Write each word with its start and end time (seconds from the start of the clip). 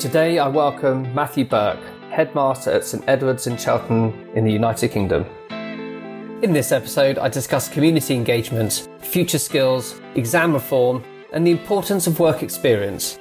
Today 0.00 0.38
I 0.38 0.48
welcome 0.48 1.14
Matthew 1.14 1.44
Burke, 1.44 1.78
headmaster 2.10 2.70
at 2.70 2.86
St 2.86 3.04
Edward's 3.06 3.46
in 3.46 3.58
Cheltenham 3.58 4.14
in 4.34 4.44
the 4.44 4.50
United 4.50 4.88
Kingdom. 4.92 5.26
In 6.42 6.54
this 6.54 6.72
episode, 6.72 7.18
I 7.18 7.28
discuss 7.28 7.68
community 7.68 8.14
engagement, 8.14 8.88
future 9.00 9.38
skills, 9.38 10.00
exam 10.14 10.54
reform, 10.54 11.04
and 11.34 11.46
the 11.46 11.50
importance 11.50 12.06
of 12.06 12.18
work 12.18 12.42
experience 12.42 13.18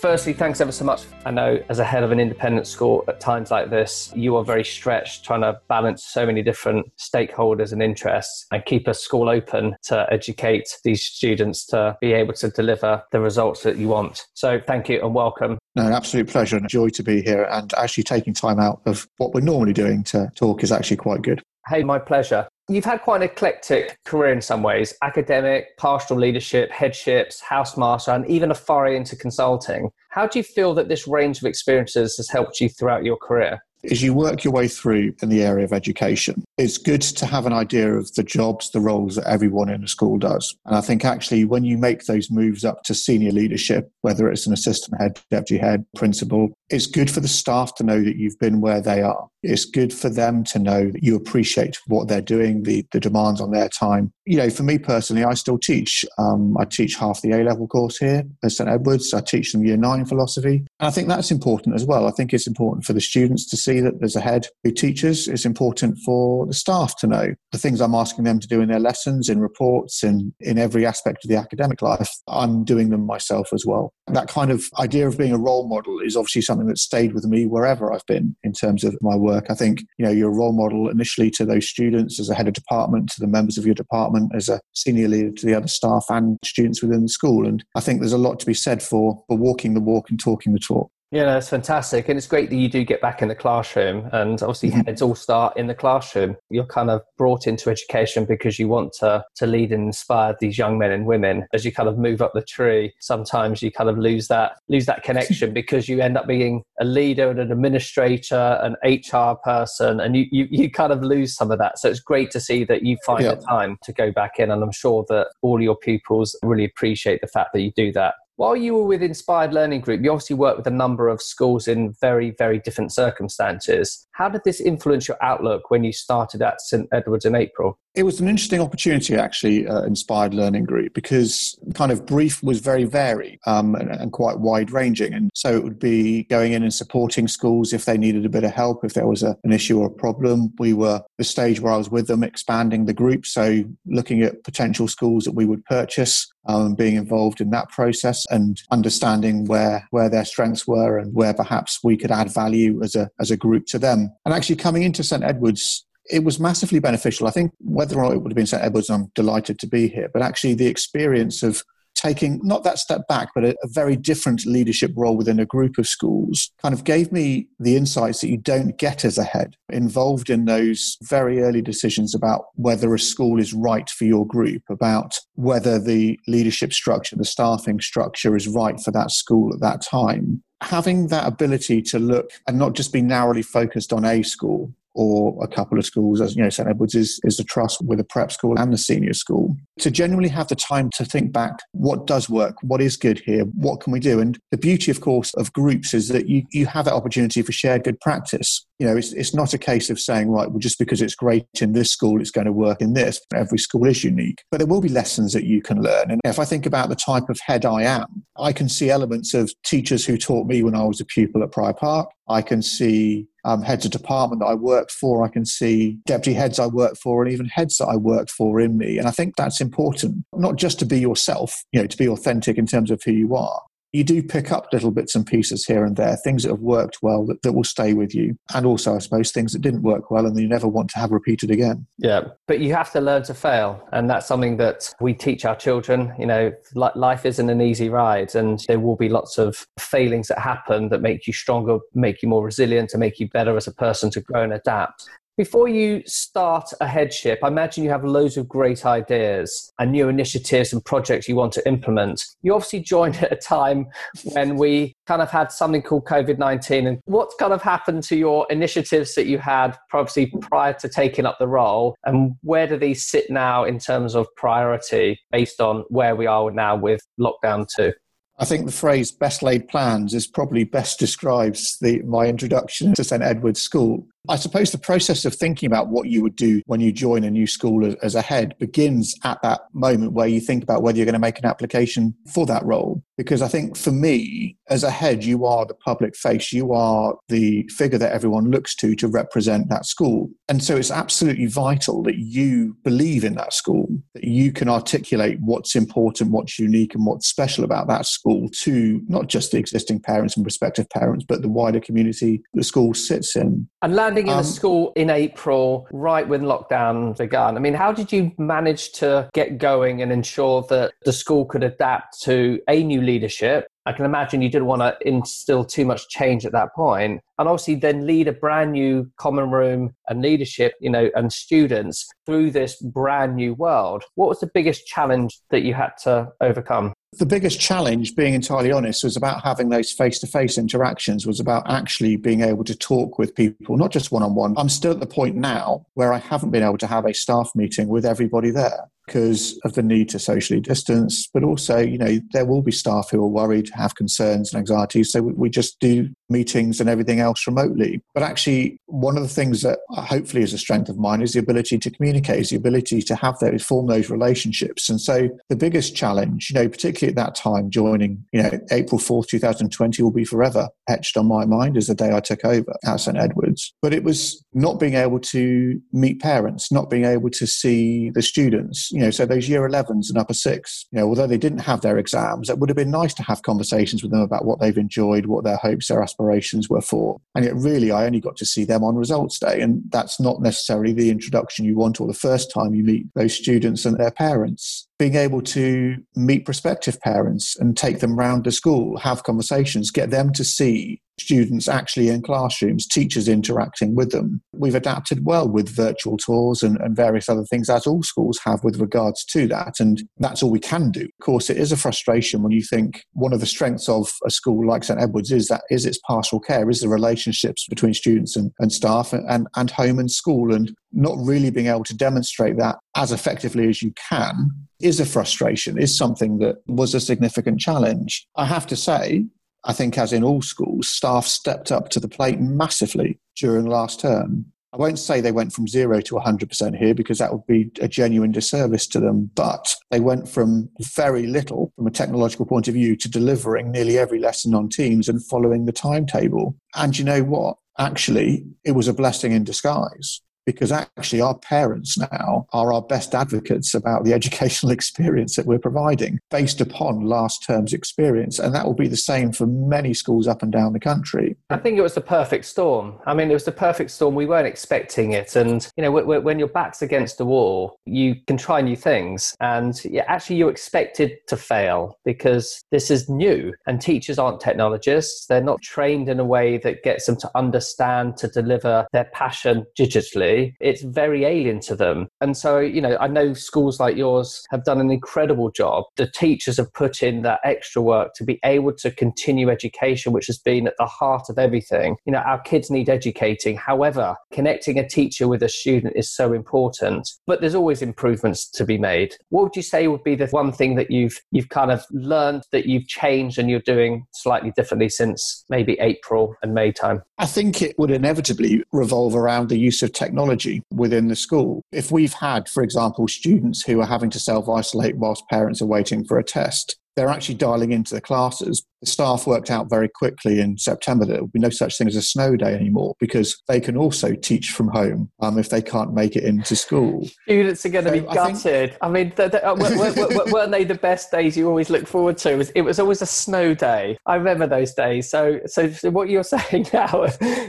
Firstly, 0.00 0.32
thanks 0.32 0.60
ever 0.60 0.70
so 0.70 0.84
much. 0.84 1.02
I 1.26 1.32
know 1.32 1.60
as 1.68 1.80
a 1.80 1.84
head 1.84 2.04
of 2.04 2.12
an 2.12 2.20
independent 2.20 2.68
school 2.68 3.02
at 3.08 3.18
times 3.18 3.50
like 3.50 3.68
this, 3.68 4.12
you 4.14 4.36
are 4.36 4.44
very 4.44 4.64
stretched 4.64 5.24
trying 5.24 5.40
to 5.40 5.58
balance 5.68 6.04
so 6.04 6.24
many 6.24 6.40
different 6.40 6.86
stakeholders 6.98 7.72
and 7.72 7.82
interests 7.82 8.46
and 8.52 8.64
keep 8.64 8.86
a 8.86 8.94
school 8.94 9.28
open 9.28 9.74
to 9.84 10.06
educate 10.12 10.68
these 10.84 11.02
students 11.02 11.66
to 11.66 11.96
be 12.00 12.12
able 12.12 12.32
to 12.34 12.48
deliver 12.50 13.02
the 13.10 13.18
results 13.18 13.64
that 13.64 13.76
you 13.76 13.88
want. 13.88 14.24
So 14.34 14.60
thank 14.64 14.88
you 14.88 15.02
and 15.02 15.12
welcome. 15.14 15.58
No, 15.74 15.88
an 15.88 15.92
absolute 15.92 16.28
pleasure 16.28 16.56
and 16.56 16.66
a 16.66 16.68
joy 16.68 16.90
to 16.90 17.02
be 17.02 17.20
here. 17.20 17.48
And 17.50 17.74
actually 17.74 18.04
taking 18.04 18.34
time 18.34 18.60
out 18.60 18.80
of 18.86 19.08
what 19.16 19.34
we're 19.34 19.40
normally 19.40 19.72
doing 19.72 20.04
to 20.04 20.30
talk 20.36 20.62
is 20.62 20.70
actually 20.70 20.98
quite 20.98 21.22
good. 21.22 21.42
Hey, 21.66 21.82
my 21.82 21.98
pleasure. 21.98 22.46
You've 22.70 22.84
had 22.84 23.00
quite 23.00 23.22
an 23.22 23.22
eclectic 23.22 23.98
career 24.04 24.30
in 24.30 24.42
some 24.42 24.62
ways 24.62 24.92
academic, 25.02 25.78
pastoral 25.78 26.20
leadership, 26.20 26.70
headships, 26.70 27.40
housemaster, 27.40 28.14
and 28.14 28.26
even 28.26 28.50
a 28.50 28.54
foray 28.54 28.94
into 28.94 29.16
consulting. 29.16 29.88
How 30.10 30.26
do 30.26 30.38
you 30.38 30.42
feel 30.42 30.74
that 30.74 30.88
this 30.88 31.08
range 31.08 31.38
of 31.38 31.44
experiences 31.44 32.18
has 32.18 32.28
helped 32.28 32.60
you 32.60 32.68
throughout 32.68 33.04
your 33.04 33.16
career? 33.16 33.64
As 33.90 34.02
you 34.02 34.12
work 34.12 34.44
your 34.44 34.52
way 34.52 34.68
through 34.68 35.14
in 35.22 35.30
the 35.30 35.42
area 35.42 35.64
of 35.64 35.72
education, 35.72 36.44
it's 36.58 36.76
good 36.76 37.00
to 37.00 37.24
have 37.24 37.46
an 37.46 37.54
idea 37.54 37.90
of 37.94 38.12
the 38.14 38.24
jobs, 38.24 38.70
the 38.70 38.80
roles 38.80 39.14
that 39.14 39.26
everyone 39.26 39.70
in 39.70 39.82
a 39.82 39.88
school 39.88 40.18
does. 40.18 40.54
And 40.66 40.76
I 40.76 40.82
think 40.82 41.06
actually 41.06 41.46
when 41.46 41.64
you 41.64 41.78
make 41.78 42.04
those 42.04 42.30
moves 42.30 42.66
up 42.66 42.82
to 42.82 42.94
senior 42.94 43.30
leadership, 43.30 43.90
whether 44.02 44.28
it's 44.30 44.46
an 44.46 44.52
assistant 44.52 45.00
head, 45.00 45.18
deputy 45.30 45.56
head, 45.56 45.86
principal, 45.96 46.52
it's 46.70 46.86
good 46.86 47.10
for 47.10 47.20
the 47.20 47.28
staff 47.28 47.74
to 47.76 47.84
know 47.84 48.02
that 48.02 48.16
you've 48.16 48.38
been 48.38 48.60
where 48.60 48.80
they 48.80 49.02
are. 49.02 49.28
It's 49.42 49.64
good 49.64 49.92
for 49.92 50.10
them 50.10 50.42
to 50.44 50.58
know 50.58 50.90
that 50.90 51.02
you 51.02 51.14
appreciate 51.14 51.78
what 51.86 52.08
they're 52.08 52.20
doing, 52.20 52.64
the, 52.64 52.84
the 52.92 53.00
demands 53.00 53.40
on 53.40 53.52
their 53.52 53.68
time. 53.68 54.12
You 54.26 54.36
know, 54.36 54.50
for 54.50 54.64
me 54.64 54.78
personally, 54.78 55.24
I 55.24 55.34
still 55.34 55.58
teach. 55.58 56.04
Um, 56.18 56.56
I 56.58 56.64
teach 56.64 56.96
half 56.96 57.22
the 57.22 57.32
A 57.32 57.44
level 57.44 57.68
course 57.68 57.98
here 57.98 58.24
at 58.42 58.52
St 58.52 58.68
Edward's. 58.68 59.14
I 59.14 59.20
teach 59.20 59.52
them 59.52 59.64
year 59.64 59.76
nine 59.76 60.04
philosophy. 60.04 60.66
And 60.80 60.88
I 60.88 60.90
think 60.90 61.08
that's 61.08 61.30
important 61.30 61.76
as 61.76 61.84
well. 61.84 62.06
I 62.06 62.10
think 62.10 62.34
it's 62.34 62.48
important 62.48 62.84
for 62.84 62.92
the 62.92 63.00
students 63.00 63.48
to 63.50 63.56
see 63.56 63.80
that 63.80 64.00
there's 64.00 64.16
a 64.16 64.20
head 64.20 64.48
who 64.64 64.72
teaches. 64.72 65.28
It's 65.28 65.46
important 65.46 65.98
for 66.04 66.46
the 66.46 66.54
staff 66.54 66.96
to 66.96 67.06
know 67.06 67.34
the 67.52 67.58
things 67.58 67.80
I'm 67.80 67.94
asking 67.94 68.24
them 68.24 68.40
to 68.40 68.48
do 68.48 68.60
in 68.60 68.68
their 68.68 68.80
lessons, 68.80 69.28
in 69.28 69.40
reports, 69.40 70.02
in, 70.02 70.34
in 70.40 70.58
every 70.58 70.84
aspect 70.84 71.24
of 71.24 71.30
the 71.30 71.36
academic 71.36 71.80
life. 71.80 72.10
I'm 72.26 72.64
doing 72.64 72.90
them 72.90 73.06
myself 73.06 73.52
as 73.52 73.64
well. 73.64 73.92
That 74.08 74.28
kind 74.28 74.50
of 74.50 74.64
idea 74.78 75.06
of 75.06 75.16
being 75.16 75.32
a 75.32 75.38
role 75.38 75.68
model 75.68 76.00
is 76.00 76.16
obviously 76.16 76.42
something 76.42 76.57
that's 76.66 76.82
stayed 76.82 77.14
with 77.14 77.24
me 77.24 77.46
wherever 77.46 77.92
I've 77.92 78.06
been 78.06 78.36
in 78.42 78.52
terms 78.52 78.84
of 78.84 78.96
my 79.00 79.16
work. 79.16 79.46
I 79.50 79.54
think, 79.54 79.80
you 79.98 80.04
know, 80.04 80.10
you're 80.10 80.30
a 80.30 80.34
role 80.34 80.52
model 80.52 80.88
initially 80.88 81.30
to 81.32 81.44
those 81.44 81.68
students 81.68 82.18
as 82.18 82.28
a 82.28 82.34
head 82.34 82.48
of 82.48 82.54
department, 82.54 83.10
to 83.10 83.20
the 83.20 83.26
members 83.26 83.58
of 83.58 83.66
your 83.66 83.74
department, 83.74 84.32
as 84.34 84.48
a 84.48 84.60
senior 84.74 85.08
leader 85.08 85.30
to 85.30 85.46
the 85.46 85.54
other 85.54 85.68
staff 85.68 86.06
and 86.08 86.38
students 86.44 86.82
within 86.82 87.02
the 87.02 87.08
school. 87.08 87.46
And 87.46 87.64
I 87.76 87.80
think 87.80 88.00
there's 88.00 88.12
a 88.12 88.18
lot 88.18 88.40
to 88.40 88.46
be 88.46 88.54
said 88.54 88.82
for, 88.82 89.22
for 89.28 89.36
walking 89.36 89.74
the 89.74 89.80
walk 89.80 90.10
and 90.10 90.18
talking 90.18 90.52
the 90.52 90.58
talk. 90.58 90.90
Yeah, 91.10 91.24
that's 91.24 91.48
fantastic. 91.48 92.08
And 92.08 92.18
it's 92.18 92.26
great 92.26 92.50
that 92.50 92.56
you 92.56 92.68
do 92.68 92.84
get 92.84 93.00
back 93.00 93.22
in 93.22 93.28
the 93.28 93.34
classroom. 93.34 94.10
And 94.12 94.42
obviously, 94.42 94.70
heads 94.70 95.00
all 95.00 95.14
start 95.14 95.56
in 95.56 95.66
the 95.66 95.74
classroom. 95.74 96.36
You're 96.50 96.66
kind 96.66 96.90
of 96.90 97.00
brought 97.16 97.46
into 97.46 97.70
education 97.70 98.26
because 98.26 98.58
you 98.58 98.68
want 98.68 98.92
to, 99.00 99.24
to 99.36 99.46
lead 99.46 99.72
and 99.72 99.84
inspire 99.84 100.36
these 100.38 100.58
young 100.58 100.76
men 100.76 100.90
and 100.90 101.06
women. 101.06 101.46
As 101.54 101.64
you 101.64 101.72
kind 101.72 101.88
of 101.88 101.96
move 101.96 102.20
up 102.20 102.32
the 102.34 102.42
tree, 102.42 102.92
sometimes 103.00 103.62
you 103.62 103.72
kind 103.72 103.88
of 103.88 103.96
lose 103.96 104.28
that 104.28 104.56
lose 104.68 104.84
that 104.84 105.02
connection 105.02 105.54
because 105.54 105.88
you 105.88 106.00
end 106.00 106.18
up 106.18 106.26
being 106.26 106.62
a 106.78 106.84
leader 106.84 107.30
and 107.30 107.40
an 107.40 107.52
administrator, 107.52 108.60
an 108.62 108.76
HR 108.84 109.36
person, 109.42 110.00
and 110.00 110.14
you, 110.14 110.26
you, 110.30 110.46
you 110.50 110.70
kind 110.70 110.92
of 110.92 111.02
lose 111.02 111.34
some 111.34 111.50
of 111.50 111.58
that. 111.58 111.78
So 111.78 111.88
it's 111.88 112.00
great 112.00 112.30
to 112.32 112.40
see 112.40 112.64
that 112.64 112.82
you 112.82 112.98
find 113.06 113.24
yeah. 113.24 113.34
the 113.34 113.40
time 113.40 113.78
to 113.84 113.92
go 113.94 114.12
back 114.12 114.32
in. 114.38 114.50
And 114.50 114.62
I'm 114.62 114.72
sure 114.72 115.06
that 115.08 115.28
all 115.40 115.62
your 115.62 115.76
pupils 115.76 116.36
really 116.42 116.66
appreciate 116.66 117.22
the 117.22 117.28
fact 117.28 117.54
that 117.54 117.62
you 117.62 117.72
do 117.74 117.92
that. 117.92 118.14
While 118.38 118.54
you 118.54 118.76
were 118.76 118.84
with 118.84 119.02
Inspired 119.02 119.52
Learning 119.52 119.80
Group, 119.80 120.00
you 120.00 120.12
obviously 120.12 120.36
worked 120.36 120.58
with 120.58 120.66
a 120.68 120.70
number 120.70 121.08
of 121.08 121.20
schools 121.20 121.66
in 121.66 121.92
very, 122.00 122.30
very 122.38 122.60
different 122.60 122.92
circumstances. 122.92 124.06
How 124.18 124.28
did 124.28 124.42
this 124.44 124.60
influence 124.60 125.06
your 125.06 125.16
outlook 125.22 125.70
when 125.70 125.84
you 125.84 125.92
started 125.92 126.42
at 126.42 126.60
St 126.60 126.88
Edward's 126.90 127.24
in 127.24 127.36
April? 127.36 127.78
It 127.94 128.02
was 128.02 128.20
an 128.20 128.28
interesting 128.28 128.60
opportunity, 128.60 129.14
actually, 129.14 129.66
uh, 129.66 129.82
Inspired 129.82 130.34
Learning 130.34 130.64
Group, 130.64 130.92
because 130.92 131.56
kind 131.74 131.92
of 131.92 132.04
brief 132.04 132.42
was 132.42 132.58
very 132.58 132.84
varied 132.84 133.38
um, 133.46 133.76
and, 133.76 133.90
and, 133.90 134.12
quite 134.12 134.40
wide 134.40 134.72
ranging. 134.72 135.14
And 135.14 135.30
so 135.34 135.56
it 135.56 135.62
would 135.62 135.78
be 135.78 136.24
going 136.24 136.52
in 136.52 136.64
and 136.64 136.74
supporting 136.74 137.28
schools 137.28 137.72
if 137.72 137.84
they 137.84 137.96
needed 137.96 138.26
a 138.26 138.28
bit 138.28 138.42
of 138.42 138.50
help, 138.50 138.84
if 138.84 138.94
there 138.94 139.06
was 139.06 139.22
a, 139.22 139.36
an 139.44 139.52
issue 139.52 139.78
or 139.78 139.86
a 139.86 139.90
problem. 139.90 140.52
We 140.58 140.72
were 140.72 141.00
the 141.16 141.24
stage 141.24 141.60
where 141.60 141.72
I 141.72 141.76
was 141.76 141.90
with 141.90 142.08
them, 142.08 142.24
expanding 142.24 142.86
the 142.86 142.94
group. 142.94 143.24
So 143.24 143.64
looking 143.86 144.22
at 144.22 144.42
potential 144.42 144.88
schools 144.88 145.24
that 145.24 145.34
we 145.34 145.44
would 145.44 145.64
purchase, 145.64 146.28
um, 146.48 146.74
being 146.74 146.96
involved 146.96 147.40
in 147.40 147.50
that 147.50 147.68
process 147.68 148.24
and 148.30 148.60
understanding 148.70 149.44
where 149.44 149.86
where 149.90 150.08
their 150.08 150.24
strengths 150.24 150.66
were 150.66 150.98
and 150.98 151.14
where 151.14 151.34
perhaps 151.34 151.80
we 151.84 151.96
could 151.96 152.10
add 152.10 152.32
value 152.32 152.82
as 152.82 152.94
a 152.94 153.10
as 153.20 153.30
a 153.30 153.36
group 153.36 153.66
to 153.66 153.78
them. 153.78 154.07
And 154.24 154.34
actually 154.34 154.56
coming 154.56 154.82
into 154.82 155.02
St 155.02 155.22
Edwards 155.24 155.84
it 156.08 156.24
was 156.24 156.40
massively 156.40 156.78
beneficial. 156.78 157.26
I 157.26 157.30
think 157.30 157.52
whether 157.58 157.98
or 157.98 158.04
not 158.04 158.12
it 158.12 158.22
would 158.22 158.32
have 158.32 158.36
been 158.36 158.46
St. 158.46 158.62
Edwards, 158.62 158.90
I'm 158.90 159.10
delighted 159.14 159.58
to 159.60 159.66
be 159.66 159.88
here, 159.88 160.08
but 160.12 160.22
actually 160.22 160.54
the 160.54 160.66
experience 160.66 161.42
of 161.42 161.62
taking 161.98 162.40
not 162.42 162.64
that 162.64 162.78
step 162.78 163.06
back, 163.08 163.28
but 163.34 163.44
a, 163.44 163.50
a, 163.62 163.68
very 163.68 163.96
different 163.96 164.46
leadership 164.46 164.92
role 164.96 165.16
within 165.16 165.40
a 165.40 165.46
group 165.46 165.78
of 165.78 165.86
schools 165.86 166.50
kind 166.62 166.72
of 166.72 166.84
gave 166.84 167.10
me 167.10 167.48
the 167.58 167.76
insights 167.76 168.20
that 168.20 168.28
you 168.28 168.36
don't 168.36 168.78
get 168.78 169.04
as 169.04 169.18
a 169.18 169.24
head 169.24 169.56
involved 169.70 170.30
in 170.30 170.44
those 170.44 170.96
very 171.02 171.42
early 171.42 171.60
decisions 171.60 172.14
about 172.14 172.46
whether 172.54 172.94
a 172.94 172.98
school 172.98 173.40
is 173.40 173.52
right 173.52 173.90
for 173.90 174.04
your 174.04 174.26
group, 174.26 174.62
about 174.70 175.18
whether 175.34 175.78
the 175.78 176.18
leadership 176.26 176.72
structure, 176.72 177.16
the 177.16 177.24
staffing 177.24 177.80
structure 177.80 178.36
is 178.36 178.48
right 178.48 178.80
for 178.80 178.90
that 178.92 179.10
school 179.10 179.52
at 179.52 179.60
that 179.60 179.82
time. 179.82 180.42
Having 180.60 181.08
that 181.08 181.26
ability 181.26 181.82
to 181.82 181.98
look 181.98 182.30
and 182.46 182.58
not 182.58 182.74
just 182.74 182.92
be 182.92 183.02
narrowly 183.02 183.42
focused 183.42 183.92
on 183.92 184.04
a 184.04 184.22
school, 184.22 184.72
or 184.94 185.42
a 185.42 185.48
couple 185.48 185.78
of 185.78 185.86
schools, 185.86 186.20
as 186.20 186.34
you 186.34 186.42
know, 186.42 186.48
St 186.48 186.68
Edwards 186.68 186.94
is, 186.94 187.20
is 187.24 187.36
the 187.36 187.44
trust 187.44 187.80
with 187.82 188.00
a 188.00 188.04
prep 188.04 188.32
school 188.32 188.58
and 188.58 188.72
the 188.72 188.78
senior 188.78 189.12
school, 189.12 189.56
to 189.78 189.90
genuinely 189.90 190.28
have 190.28 190.48
the 190.48 190.56
time 190.56 190.90
to 190.96 191.04
think 191.04 191.32
back 191.32 191.58
what 191.72 192.06
does 192.06 192.28
work, 192.28 192.56
what 192.62 192.80
is 192.80 192.96
good 192.96 193.20
here, 193.20 193.44
what 193.44 193.80
can 193.80 193.92
we 193.92 194.00
do? 194.00 194.20
And 194.20 194.38
the 194.50 194.56
beauty, 194.56 194.90
of 194.90 195.00
course, 195.00 195.32
of 195.34 195.52
groups 195.52 195.94
is 195.94 196.08
that 196.08 196.28
you, 196.28 196.44
you 196.50 196.66
have 196.66 196.84
that 196.86 196.94
opportunity 196.94 197.42
for 197.42 197.52
shared 197.52 197.84
good 197.84 198.00
practice. 198.00 198.66
You 198.78 198.86
know, 198.86 198.96
it's, 198.96 199.12
it's 199.12 199.34
not 199.34 199.54
a 199.54 199.58
case 199.58 199.90
of 199.90 200.00
saying, 200.00 200.30
right, 200.30 200.48
well, 200.48 200.58
just 200.58 200.78
because 200.78 201.02
it's 201.02 201.14
great 201.14 201.46
in 201.60 201.72
this 201.72 201.90
school, 201.90 202.20
it's 202.20 202.30
going 202.30 202.46
to 202.46 202.52
work 202.52 202.80
in 202.80 202.92
this. 202.92 203.20
Every 203.34 203.58
school 203.58 203.86
is 203.86 204.04
unique, 204.04 204.42
but 204.50 204.58
there 204.58 204.66
will 204.66 204.80
be 204.80 204.88
lessons 204.88 205.32
that 205.32 205.44
you 205.44 205.62
can 205.62 205.82
learn. 205.82 206.10
And 206.10 206.20
if 206.24 206.38
I 206.38 206.44
think 206.44 206.66
about 206.66 206.88
the 206.88 206.96
type 206.96 207.28
of 207.28 207.38
head 207.40 207.64
I 207.64 207.82
am, 207.82 208.24
I 208.36 208.52
can 208.52 208.68
see 208.68 208.90
elements 208.90 209.34
of 209.34 209.52
teachers 209.64 210.04
who 210.04 210.16
taught 210.16 210.46
me 210.46 210.62
when 210.62 210.74
I 210.74 210.84
was 210.84 211.00
a 211.00 211.04
pupil 211.04 211.42
at 211.42 211.52
Prior 211.52 211.72
Park. 211.72 212.10
I 212.28 212.42
can 212.42 212.62
see 212.62 213.26
um, 213.48 213.62
heads 213.62 213.86
of 213.86 213.90
department 213.90 214.40
that 214.40 214.46
I 214.46 214.54
worked 214.54 214.92
for. 214.92 215.24
I 215.24 215.28
can 215.28 215.46
see 215.46 215.98
deputy 216.04 216.34
heads 216.34 216.58
I 216.58 216.66
worked 216.66 216.98
for 216.98 217.22
and 217.22 217.32
even 217.32 217.46
heads 217.46 217.78
that 217.78 217.86
I 217.86 217.96
worked 217.96 218.30
for 218.30 218.60
in 218.60 218.76
me. 218.76 218.98
And 218.98 219.08
I 219.08 219.10
think 219.10 219.36
that's 219.36 219.60
important, 219.60 220.26
not 220.34 220.56
just 220.56 220.78
to 220.80 220.84
be 220.84 221.00
yourself, 221.00 221.64
you 221.72 221.80
know, 221.80 221.86
to 221.86 221.96
be 221.96 222.06
authentic 222.06 222.58
in 222.58 222.66
terms 222.66 222.90
of 222.90 223.00
who 223.02 223.12
you 223.12 223.34
are, 223.34 223.62
you 223.92 224.04
do 224.04 224.22
pick 224.22 224.52
up 224.52 224.68
little 224.72 224.90
bits 224.90 225.14
and 225.14 225.26
pieces 225.26 225.64
here 225.64 225.84
and 225.84 225.96
there, 225.96 226.16
things 226.16 226.42
that 226.42 226.50
have 226.50 226.60
worked 226.60 226.98
well 227.02 227.24
that, 227.26 227.42
that 227.42 227.52
will 227.52 227.64
stay 227.64 227.94
with 227.94 228.14
you. 228.14 228.36
And 228.54 228.66
also, 228.66 228.94
I 228.94 228.98
suppose, 228.98 229.32
things 229.32 229.52
that 229.52 229.62
didn't 229.62 229.82
work 229.82 230.10
well 230.10 230.26
and 230.26 230.38
you 230.38 230.46
never 230.46 230.68
want 230.68 230.90
to 230.90 230.98
have 230.98 231.10
repeated 231.10 231.50
again. 231.50 231.86
Yeah. 231.96 232.24
But 232.46 232.60
you 232.60 232.74
have 232.74 232.92
to 232.92 233.00
learn 233.00 233.22
to 233.24 233.34
fail. 233.34 233.82
And 233.92 234.10
that's 234.10 234.26
something 234.26 234.58
that 234.58 234.94
we 235.00 235.14
teach 235.14 235.44
our 235.44 235.56
children. 235.56 236.12
You 236.18 236.26
know, 236.26 236.52
life 236.74 237.24
isn't 237.24 237.48
an 237.48 237.62
easy 237.62 237.88
ride 237.88 238.34
and 238.34 238.62
there 238.68 238.80
will 238.80 238.96
be 238.96 239.08
lots 239.08 239.38
of 239.38 239.66
failings 239.78 240.28
that 240.28 240.38
happen 240.38 240.90
that 240.90 241.00
make 241.00 241.26
you 241.26 241.32
stronger, 241.32 241.78
make 241.94 242.22
you 242.22 242.28
more 242.28 242.44
resilient, 242.44 242.90
to 242.90 242.98
make 242.98 243.18
you 243.18 243.28
better 243.28 243.56
as 243.56 243.66
a 243.66 243.72
person 243.72 244.10
to 244.10 244.20
grow 244.20 244.42
and 244.42 244.52
adapt. 244.52 245.08
Before 245.38 245.68
you 245.68 246.02
start 246.04 246.68
a 246.80 246.88
headship, 246.88 247.38
I 247.44 247.46
imagine 247.46 247.84
you 247.84 247.90
have 247.90 248.04
loads 248.04 248.36
of 248.36 248.48
great 248.48 248.84
ideas 248.84 249.72
and 249.78 249.92
new 249.92 250.08
initiatives 250.08 250.72
and 250.72 250.84
projects 250.84 251.28
you 251.28 251.36
want 251.36 251.52
to 251.52 251.68
implement. 251.68 252.24
You 252.42 252.54
obviously 252.54 252.80
joined 252.80 253.14
at 253.22 253.30
a 253.30 253.36
time 253.36 253.86
when 254.32 254.56
we 254.56 254.96
kind 255.06 255.22
of 255.22 255.30
had 255.30 255.52
something 255.52 255.80
called 255.80 256.06
COVID 256.06 256.38
19. 256.38 256.88
And 256.88 256.98
what 257.04 257.30
kind 257.38 257.52
of 257.52 257.62
happened 257.62 258.02
to 258.04 258.16
your 258.16 258.48
initiatives 258.50 259.14
that 259.14 259.26
you 259.26 259.38
had 259.38 259.78
probably 259.88 260.26
prior 260.40 260.72
to 260.72 260.88
taking 260.88 261.24
up 261.24 261.38
the 261.38 261.46
role? 261.46 261.94
And 262.04 262.34
where 262.42 262.66
do 262.66 262.76
these 262.76 263.06
sit 263.06 263.30
now 263.30 263.62
in 263.62 263.78
terms 263.78 264.16
of 264.16 264.26
priority 264.36 265.20
based 265.30 265.60
on 265.60 265.84
where 265.88 266.16
we 266.16 266.26
are 266.26 266.50
now 266.50 266.74
with 266.74 267.00
lockdown 267.20 267.68
2? 267.76 267.92
I 268.40 268.44
think 268.44 268.66
the 268.66 268.72
phrase 268.72 269.10
best 269.10 269.42
laid 269.42 269.66
plans 269.66 270.14
is 270.14 270.28
probably 270.28 270.62
best 270.62 271.00
describes 271.00 271.76
the, 271.80 272.02
my 272.02 272.26
introduction 272.26 272.94
to 272.94 273.02
St. 273.02 273.22
Edward's 273.22 273.60
School. 273.60 274.06
I 274.28 274.36
suppose 274.36 274.70
the 274.70 274.78
process 274.78 275.24
of 275.24 275.34
thinking 275.34 275.66
about 275.66 275.88
what 275.88 276.08
you 276.08 276.22
would 276.22 276.36
do 276.36 276.60
when 276.66 276.80
you 276.80 276.92
join 276.92 277.24
a 277.24 277.30
new 277.30 277.46
school 277.46 277.94
as, 278.02 278.14
a 278.14 278.20
head 278.20 278.54
begins 278.58 279.14
at 279.24 279.40
that 279.42 279.62
moment 279.72 280.12
where 280.12 280.26
you 280.26 280.40
think 280.40 280.62
about 280.62 280.82
whether 280.82 280.98
you're 280.98 281.06
going 281.06 281.14
to 281.14 281.18
make 281.18 281.38
an 281.38 281.46
application 281.46 282.14
for 282.32 282.44
that 282.46 282.64
role. 282.64 283.02
Because 283.18 283.42
I 283.42 283.48
think 283.48 283.76
for 283.76 283.90
me, 283.90 284.56
as 284.70 284.84
a 284.84 284.90
head, 284.90 285.24
you 285.24 285.44
are 285.44 285.66
the 285.66 285.74
public 285.74 286.14
face, 286.14 286.52
you 286.52 286.72
are 286.72 287.16
the 287.28 287.68
figure 287.68 287.98
that 287.98 288.12
everyone 288.12 288.52
looks 288.52 288.76
to 288.76 288.94
to 288.94 289.08
represent 289.08 289.68
that 289.68 289.86
school. 289.86 290.30
And 290.48 290.62
so 290.62 290.76
it's 290.76 290.92
absolutely 290.92 291.46
vital 291.46 292.04
that 292.04 292.16
you 292.16 292.76
believe 292.84 293.24
in 293.24 293.34
that 293.34 293.52
school, 293.52 293.88
that 294.14 294.22
you 294.22 294.52
can 294.52 294.68
articulate 294.68 295.38
what's 295.40 295.74
important, 295.74 296.30
what's 296.30 296.60
unique, 296.60 296.94
and 296.94 297.04
what's 297.04 297.26
special 297.26 297.64
about 297.64 297.88
that 297.88 298.06
school 298.06 298.48
to 298.60 299.02
not 299.08 299.26
just 299.26 299.50
the 299.50 299.58
existing 299.58 300.00
parents 300.00 300.36
and 300.36 300.44
prospective 300.44 300.88
parents, 300.90 301.24
but 301.28 301.42
the 301.42 301.48
wider 301.48 301.80
community 301.80 302.40
the 302.54 302.62
school 302.62 302.94
sits 302.94 303.34
in. 303.34 303.68
And 303.82 303.96
landing 303.96 304.28
in 304.28 304.34
um, 304.34 304.40
a 304.40 304.44
school 304.44 304.92
in 304.94 305.10
April, 305.10 305.88
right 305.90 306.26
when 306.26 306.42
lockdown 306.42 307.18
began, 307.18 307.56
I 307.56 307.60
mean, 307.60 307.74
how 307.74 307.90
did 307.90 308.12
you 308.12 308.30
manage 308.38 308.92
to 308.92 309.28
get 309.34 309.58
going 309.58 310.02
and 310.02 310.12
ensure 310.12 310.62
that 310.70 310.92
the 311.04 311.12
school 311.12 311.44
could 311.44 311.64
adapt 311.64 312.20
to 312.22 312.60
a 312.68 312.84
new 312.84 313.07
leadership. 313.08 313.66
I 313.86 313.92
can 313.92 314.04
imagine 314.04 314.42
you 314.42 314.50
didn't 314.50 314.66
want 314.66 314.82
to 314.82 314.96
instill 315.08 315.64
too 315.64 315.86
much 315.86 316.10
change 316.10 316.44
at 316.44 316.52
that 316.52 316.74
point, 316.74 317.22
and 317.38 317.48
obviously 317.48 317.74
then 317.74 318.06
lead 318.06 318.28
a 318.28 318.34
brand 318.34 318.72
new 318.72 319.10
common 319.16 319.50
room 319.50 319.94
and 320.08 320.20
leadership, 320.20 320.74
you 320.78 320.90
know, 320.90 321.08
and 321.14 321.32
students 321.32 322.06
through 322.26 322.50
this 322.50 322.76
brand 322.82 323.34
new 323.36 323.54
world. 323.54 324.04
What 324.14 324.28
was 324.28 324.40
the 324.40 324.50
biggest 324.52 324.86
challenge 324.86 325.40
that 325.50 325.62
you 325.62 325.72
had 325.72 325.92
to 326.04 326.28
overcome? 326.42 326.92
The 327.14 327.24
biggest 327.24 327.58
challenge, 327.58 328.14
being 328.14 328.34
entirely 328.34 328.70
honest, 328.70 329.02
was 329.02 329.16
about 329.16 329.42
having 329.42 329.70
those 329.70 329.90
face 329.90 330.18
to 330.18 330.26
face 330.26 330.58
interactions, 330.58 331.26
was 331.26 331.40
about 331.40 331.62
actually 331.70 332.16
being 332.16 332.42
able 332.42 332.64
to 332.64 332.76
talk 332.76 333.18
with 333.18 333.34
people, 333.34 333.78
not 333.78 333.90
just 333.90 334.12
one 334.12 334.22
on 334.22 334.34
one. 334.34 334.52
I'm 334.58 334.68
still 334.68 334.92
at 334.92 335.00
the 335.00 335.06
point 335.06 335.34
now 335.34 335.86
where 335.94 336.12
I 336.12 336.18
haven't 336.18 336.50
been 336.50 336.62
able 336.62 336.76
to 336.76 336.86
have 336.86 337.06
a 337.06 337.14
staff 337.14 337.52
meeting 337.54 337.88
with 337.88 338.04
everybody 338.04 338.50
there 338.50 338.90
because 339.08 339.58
of 339.64 339.72
the 339.72 339.82
need 339.82 340.10
to 340.10 340.18
socially 340.18 340.60
distance, 340.60 341.28
but 341.32 341.42
also, 341.42 341.78
you 341.78 341.96
know, 341.96 342.20
there 342.32 342.44
will 342.44 342.62
be 342.62 342.70
staff 342.70 343.08
who 343.10 343.24
are 343.24 343.28
worried, 343.28 343.70
have 343.72 343.94
concerns 343.94 344.52
and 344.52 344.58
anxieties. 344.58 345.10
So 345.10 345.22
we 345.22 345.48
just 345.48 345.80
do 345.80 346.10
meetings 346.28 346.78
and 346.78 346.90
everything 346.90 347.20
else 347.20 347.46
remotely. 347.46 348.02
But 348.14 348.22
actually, 348.22 348.78
one 348.86 349.16
of 349.16 349.22
the 349.22 349.28
things 349.28 349.62
that 349.62 349.78
hopefully 349.88 350.42
is 350.42 350.52
a 350.52 350.58
strength 350.58 350.90
of 350.90 350.98
mine 350.98 351.22
is 351.22 351.32
the 351.32 351.40
ability 351.40 351.78
to 351.78 351.90
communicate, 351.90 352.40
is 352.40 352.50
the 352.50 352.56
ability 352.56 353.00
to 353.02 353.14
have 353.14 353.38
those, 353.38 353.64
form 353.64 353.86
those 353.86 354.10
relationships. 354.10 354.90
And 354.90 355.00
so 355.00 355.30
the 355.48 355.56
biggest 355.56 355.96
challenge, 355.96 356.50
you 356.50 356.54
know, 356.54 356.68
particularly 356.68 357.10
at 357.10 357.16
that 357.16 357.34
time, 357.34 357.70
joining, 357.70 358.24
you 358.32 358.42
know, 358.42 358.60
April 358.70 359.00
4th, 359.00 359.28
2020 359.28 360.02
will 360.02 360.10
be 360.10 360.24
forever 360.24 360.68
etched 360.88 361.16
on 361.16 361.26
my 361.26 361.46
mind 361.46 361.78
as 361.78 361.86
the 361.86 361.94
day 361.94 362.14
I 362.14 362.20
took 362.20 362.44
over 362.44 362.74
at 362.84 363.00
St. 363.00 363.16
Edward's. 363.16 363.74
But 363.80 363.94
it 363.94 364.04
was 364.04 364.44
not 364.52 364.78
being 364.78 364.94
able 364.94 365.20
to 365.20 365.80
meet 365.92 366.20
parents, 366.20 366.70
not 366.70 366.90
being 366.90 367.06
able 367.06 367.30
to 367.30 367.46
see 367.46 368.10
the 368.10 368.22
students, 368.22 368.90
you 368.98 369.04
know, 369.04 369.10
so 369.12 369.24
those 369.24 369.48
year 369.48 369.60
11s 369.60 370.08
and 370.08 370.18
upper 370.18 370.34
six, 370.34 370.84
you 370.90 370.98
know, 370.98 371.06
although 371.06 371.28
they 371.28 371.38
didn't 371.38 371.60
have 371.60 371.82
their 371.82 371.98
exams, 371.98 372.50
it 372.50 372.58
would 372.58 372.68
have 372.68 372.76
been 372.76 372.90
nice 372.90 373.14
to 373.14 373.22
have 373.22 373.42
conversations 373.42 374.02
with 374.02 374.10
them 374.10 374.22
about 374.22 374.44
what 374.44 374.58
they've 374.58 374.76
enjoyed, 374.76 375.26
what 375.26 375.44
their 375.44 375.58
hopes, 375.58 375.86
their 375.86 376.02
aspirations 376.02 376.68
were 376.68 376.80
for. 376.80 377.20
And 377.36 377.44
yet, 377.44 377.54
really, 377.54 377.92
I 377.92 378.06
only 378.06 378.18
got 378.18 378.36
to 378.38 378.44
see 378.44 378.64
them 378.64 378.82
on 378.82 378.96
results 378.96 379.38
day. 379.38 379.60
And 379.60 379.82
that's 379.90 380.18
not 380.18 380.42
necessarily 380.42 380.92
the 380.92 381.10
introduction 381.10 381.64
you 381.64 381.76
want 381.76 382.00
or 382.00 382.08
the 382.08 382.12
first 382.12 382.50
time 382.50 382.74
you 382.74 382.82
meet 382.82 383.06
those 383.14 383.34
students 383.34 383.84
and 383.84 383.96
their 383.96 384.10
parents 384.10 384.88
being 384.98 385.14
able 385.14 385.42
to 385.42 385.96
meet 386.16 386.44
prospective 386.44 387.00
parents 387.00 387.56
and 387.56 387.76
take 387.76 388.00
them 388.00 388.18
round 388.18 388.42
the 388.42 388.50
school, 388.50 388.96
have 388.96 389.22
conversations, 389.22 389.92
get 389.92 390.10
them 390.10 390.32
to 390.32 390.44
see 390.44 391.00
students 391.20 391.68
actually 391.68 392.08
in 392.08 392.22
classrooms, 392.22 392.86
teachers 392.86 393.28
interacting 393.28 393.94
with 393.94 394.10
them. 394.10 394.42
We've 394.52 394.74
adapted 394.74 395.24
well 395.24 395.48
with 395.48 395.68
virtual 395.68 396.16
tours 396.16 396.62
and, 396.62 396.78
and, 396.80 396.96
various 396.96 397.28
other 397.28 397.44
things, 397.44 397.70
as 397.70 397.86
all 397.86 398.02
schools 398.02 398.40
have 398.44 398.64
with 398.64 398.80
regards 398.80 399.24
to 399.26 399.46
that. 399.48 399.74
And 399.78 400.02
that's 400.18 400.42
all 400.42 400.50
we 400.50 400.58
can 400.58 400.90
do. 400.90 401.02
Of 401.02 401.24
course, 401.24 401.48
it 401.48 401.56
is 401.56 401.70
a 401.70 401.76
frustration 401.76 402.42
when 402.42 402.52
you 402.52 402.62
think 402.62 403.04
one 403.12 403.32
of 403.32 403.40
the 403.40 403.46
strengths 403.46 403.88
of 403.88 404.10
a 404.26 404.30
school 404.30 404.66
like 404.66 404.84
St. 404.84 405.00
Edward's 405.00 405.30
is 405.30 405.48
that 405.48 405.62
is 405.70 405.86
its 405.86 406.00
pastoral 406.08 406.40
care, 406.40 406.68
is 406.68 406.80
the 406.80 406.88
relationships 406.88 407.66
between 407.68 407.94
students 407.94 408.36
and, 408.36 408.50
and 408.58 408.72
staff 408.72 409.12
and, 409.12 409.24
and, 409.28 409.46
and 409.56 409.70
home 409.70 409.98
and 409.98 410.10
school. 410.10 410.52
And 410.52 410.74
not 410.92 411.16
really 411.18 411.50
being 411.50 411.66
able 411.66 411.84
to 411.84 411.96
demonstrate 411.96 412.56
that 412.58 412.76
as 412.96 413.12
effectively 413.12 413.68
as 413.68 413.82
you 413.82 413.92
can 414.08 414.50
is 414.80 415.00
a 415.00 415.06
frustration, 415.06 415.78
is 415.78 415.96
something 415.96 416.38
that 416.38 416.56
was 416.66 416.94
a 416.94 417.00
significant 417.00 417.60
challenge. 417.60 418.26
I 418.36 418.44
have 418.44 418.66
to 418.68 418.76
say, 418.76 419.26
I 419.64 419.72
think, 419.72 419.98
as 419.98 420.12
in 420.12 420.24
all 420.24 420.42
schools, 420.42 420.88
staff 420.88 421.26
stepped 421.26 421.72
up 421.72 421.88
to 421.90 422.00
the 422.00 422.08
plate 422.08 422.40
massively 422.40 423.18
during 423.36 423.66
last 423.66 424.00
term. 424.00 424.46
I 424.72 424.76
won't 424.76 424.98
say 424.98 425.20
they 425.20 425.32
went 425.32 425.52
from 425.52 425.66
zero 425.66 426.00
to 426.02 426.14
100% 426.14 426.76
here 426.76 426.94
because 426.94 427.18
that 427.18 427.32
would 427.32 427.46
be 427.46 427.70
a 427.80 427.88
genuine 427.88 428.32
disservice 428.32 428.86
to 428.88 429.00
them, 429.00 429.30
but 429.34 429.74
they 429.90 430.00
went 430.00 430.28
from 430.28 430.68
very 430.94 431.26
little 431.26 431.72
from 431.74 431.86
a 431.86 431.90
technological 431.90 432.44
point 432.44 432.68
of 432.68 432.74
view 432.74 432.94
to 432.96 433.10
delivering 433.10 433.72
nearly 433.72 433.96
every 433.96 434.18
lesson 434.18 434.54
on 434.54 434.68
Teams 434.68 435.08
and 435.08 435.24
following 435.24 435.64
the 435.64 435.72
timetable. 435.72 436.54
And 436.74 436.98
you 436.98 437.04
know 437.04 437.22
what? 437.22 437.56
Actually, 437.78 438.44
it 438.64 438.72
was 438.72 438.88
a 438.88 438.92
blessing 438.92 439.32
in 439.32 439.44
disguise 439.44 440.20
because 440.48 440.72
actually 440.72 441.20
our 441.20 441.36
parents 441.36 441.98
now 441.98 442.46
are 442.54 442.72
our 442.72 442.80
best 442.80 443.14
advocates 443.14 443.74
about 443.74 444.04
the 444.04 444.12
educational 444.18 444.72
experience 444.72 445.36
that 445.36 445.44
we're 445.44 445.58
providing 445.58 446.18
based 446.30 446.58
upon 446.58 447.04
last 447.04 447.44
term's 447.46 447.74
experience. 447.74 448.38
And 448.38 448.54
that 448.54 448.64
will 448.64 448.72
be 448.72 448.88
the 448.88 448.96
same 448.96 449.30
for 449.30 449.46
many 449.46 449.92
schools 449.92 450.26
up 450.26 450.42
and 450.42 450.50
down 450.50 450.72
the 450.72 450.80
country. 450.80 451.36
I 451.50 451.58
think 451.58 451.76
it 451.76 451.82
was 451.82 451.92
the 451.92 452.00
perfect 452.00 452.46
storm. 452.46 452.94
I 453.04 453.12
mean, 453.12 453.30
it 453.30 453.34
was 453.34 453.44
the 453.44 453.52
perfect 453.52 453.90
storm. 453.90 454.14
We 454.14 454.24
weren't 454.24 454.46
expecting 454.46 455.12
it. 455.12 455.36
And, 455.36 455.70
you 455.76 455.82
know, 455.82 455.92
when 455.92 456.38
your 456.38 456.48
back's 456.48 456.80
against 456.80 457.18
the 457.18 457.26
wall, 457.26 457.76
you 457.84 458.14
can 458.26 458.38
try 458.38 458.62
new 458.62 458.76
things. 458.76 459.36
And 459.40 459.78
actually, 460.06 460.36
you're 460.36 460.50
expected 460.50 461.18
to 461.26 461.36
fail 461.36 461.98
because 462.06 462.62
this 462.70 462.90
is 462.90 463.06
new. 463.10 463.52
And 463.66 463.82
teachers 463.82 464.18
aren't 464.18 464.40
technologists. 464.40 465.26
They're 465.26 465.42
not 465.42 465.60
trained 465.60 466.08
in 466.08 466.18
a 466.18 466.24
way 466.24 466.56
that 466.56 466.82
gets 466.82 467.04
them 467.04 467.16
to 467.16 467.30
understand, 467.34 468.16
to 468.16 468.28
deliver 468.28 468.86
their 468.94 469.10
passion 469.12 469.66
digitally 469.78 470.37
it's 470.60 470.82
very 470.82 471.24
alien 471.24 471.60
to 471.60 471.76
them. 471.76 472.08
And 472.20 472.36
so, 472.36 472.58
you 472.58 472.80
know, 472.80 472.96
I 473.00 473.08
know 473.08 473.34
schools 473.34 473.80
like 473.80 473.96
yours 473.96 474.44
have 474.50 474.64
done 474.64 474.80
an 474.80 474.90
incredible 474.90 475.50
job. 475.50 475.84
The 475.96 476.10
teachers 476.10 476.56
have 476.56 476.72
put 476.72 477.02
in 477.02 477.22
that 477.22 477.40
extra 477.44 477.82
work 477.82 478.12
to 478.16 478.24
be 478.24 478.38
able 478.44 478.72
to 478.74 478.90
continue 478.90 479.50
education, 479.50 480.12
which 480.12 480.26
has 480.26 480.38
been 480.38 480.66
at 480.66 480.74
the 480.78 480.86
heart 480.86 481.28
of 481.28 481.38
everything. 481.38 481.96
You 482.04 482.12
know, 482.12 482.20
our 482.20 482.40
kids 482.40 482.70
need 482.70 482.88
educating. 482.88 483.56
However, 483.56 484.16
connecting 484.32 484.78
a 484.78 484.88
teacher 484.88 485.28
with 485.28 485.42
a 485.42 485.48
student 485.48 485.94
is 485.96 486.10
so 486.10 486.32
important, 486.32 487.08
but 487.26 487.40
there's 487.40 487.54
always 487.54 487.82
improvements 487.82 488.48
to 488.50 488.64
be 488.64 488.78
made. 488.78 489.14
What 489.30 489.44
would 489.44 489.56
you 489.56 489.62
say 489.62 489.88
would 489.88 490.04
be 490.04 490.14
the 490.14 490.26
one 490.28 490.52
thing 490.52 490.74
that 490.76 490.90
you've 490.90 491.18
you've 491.30 491.48
kind 491.48 491.70
of 491.70 491.84
learned 491.90 492.44
that 492.52 492.66
you've 492.66 492.86
changed 492.86 493.38
and 493.38 493.50
you're 493.50 493.60
doing 493.60 494.06
slightly 494.12 494.52
differently 494.56 494.88
since 494.88 495.44
maybe 495.48 495.78
April 495.80 496.34
and 496.42 496.54
May 496.54 496.72
time? 496.72 497.02
I 497.18 497.26
think 497.26 497.62
it 497.62 497.78
would 497.78 497.90
inevitably 497.90 498.62
revolve 498.72 499.14
around 499.14 499.48
the 499.48 499.58
use 499.58 499.82
of 499.82 499.92
technology 499.92 500.27
technology 500.28 500.62
within 500.72 501.08
the 501.08 501.16
school. 501.16 501.62
If 501.72 501.90
we've 501.90 502.12
had, 502.12 502.48
for 502.48 502.62
example, 502.62 503.08
students 503.08 503.62
who 503.62 503.80
are 503.80 503.86
having 503.86 504.10
to 504.10 504.18
self 504.18 504.48
isolate 504.48 504.96
whilst 504.96 505.28
parents 505.28 505.62
are 505.62 505.66
waiting 505.66 506.04
for 506.04 506.18
a 506.18 506.24
test, 506.24 506.76
they're 506.96 507.08
actually 507.08 507.36
dialing 507.36 507.72
into 507.72 507.94
the 507.94 508.00
classes. 508.00 508.64
The 508.80 508.86
staff 508.86 509.26
worked 509.26 509.50
out 509.50 509.68
very 509.68 509.88
quickly 509.88 510.40
in 510.40 510.56
September 510.56 511.04
that 511.04 511.12
there 511.12 511.20
will 511.20 511.28
be 511.28 511.40
no 511.40 511.50
such 511.50 511.76
thing 511.76 511.88
as 511.88 511.96
a 511.96 512.02
snow 512.02 512.36
day 512.36 512.54
anymore 512.54 512.94
because 513.00 513.42
they 513.48 513.60
can 513.60 513.76
also 513.76 514.14
teach 514.14 514.52
from 514.52 514.68
home 514.68 515.10
um, 515.20 515.38
if 515.38 515.48
they 515.48 515.62
can't 515.62 515.94
make 515.94 516.16
it 516.16 516.24
into 516.24 516.54
school. 516.54 517.06
Students 517.22 517.66
are 517.66 517.70
going 517.70 517.84
to 517.84 517.90
so 517.90 518.00
be 518.00 518.14
gutted. 518.14 518.16
I, 518.16 518.32
think... 518.32 518.76
I 518.82 518.88
mean, 518.88 519.12
uh, 519.18 520.24
weren't 520.32 520.52
they 520.52 520.64
the 520.64 520.78
best 520.80 521.10
days 521.10 521.36
you 521.36 521.48
always 521.48 521.70
look 521.70 521.86
forward 521.86 522.18
to? 522.18 522.32
It 522.32 522.36
was, 522.36 522.50
it 522.50 522.62
was 522.62 522.78
always 522.78 523.02
a 523.02 523.06
snow 523.06 523.54
day. 523.54 523.98
I 524.06 524.14
remember 524.14 524.46
those 524.46 524.74
days. 524.74 525.10
So, 525.10 525.40
so, 525.46 525.70
so 525.70 525.90
what 525.90 526.08
you're 526.08 526.22
saying 526.22 526.68
now 526.72 527.04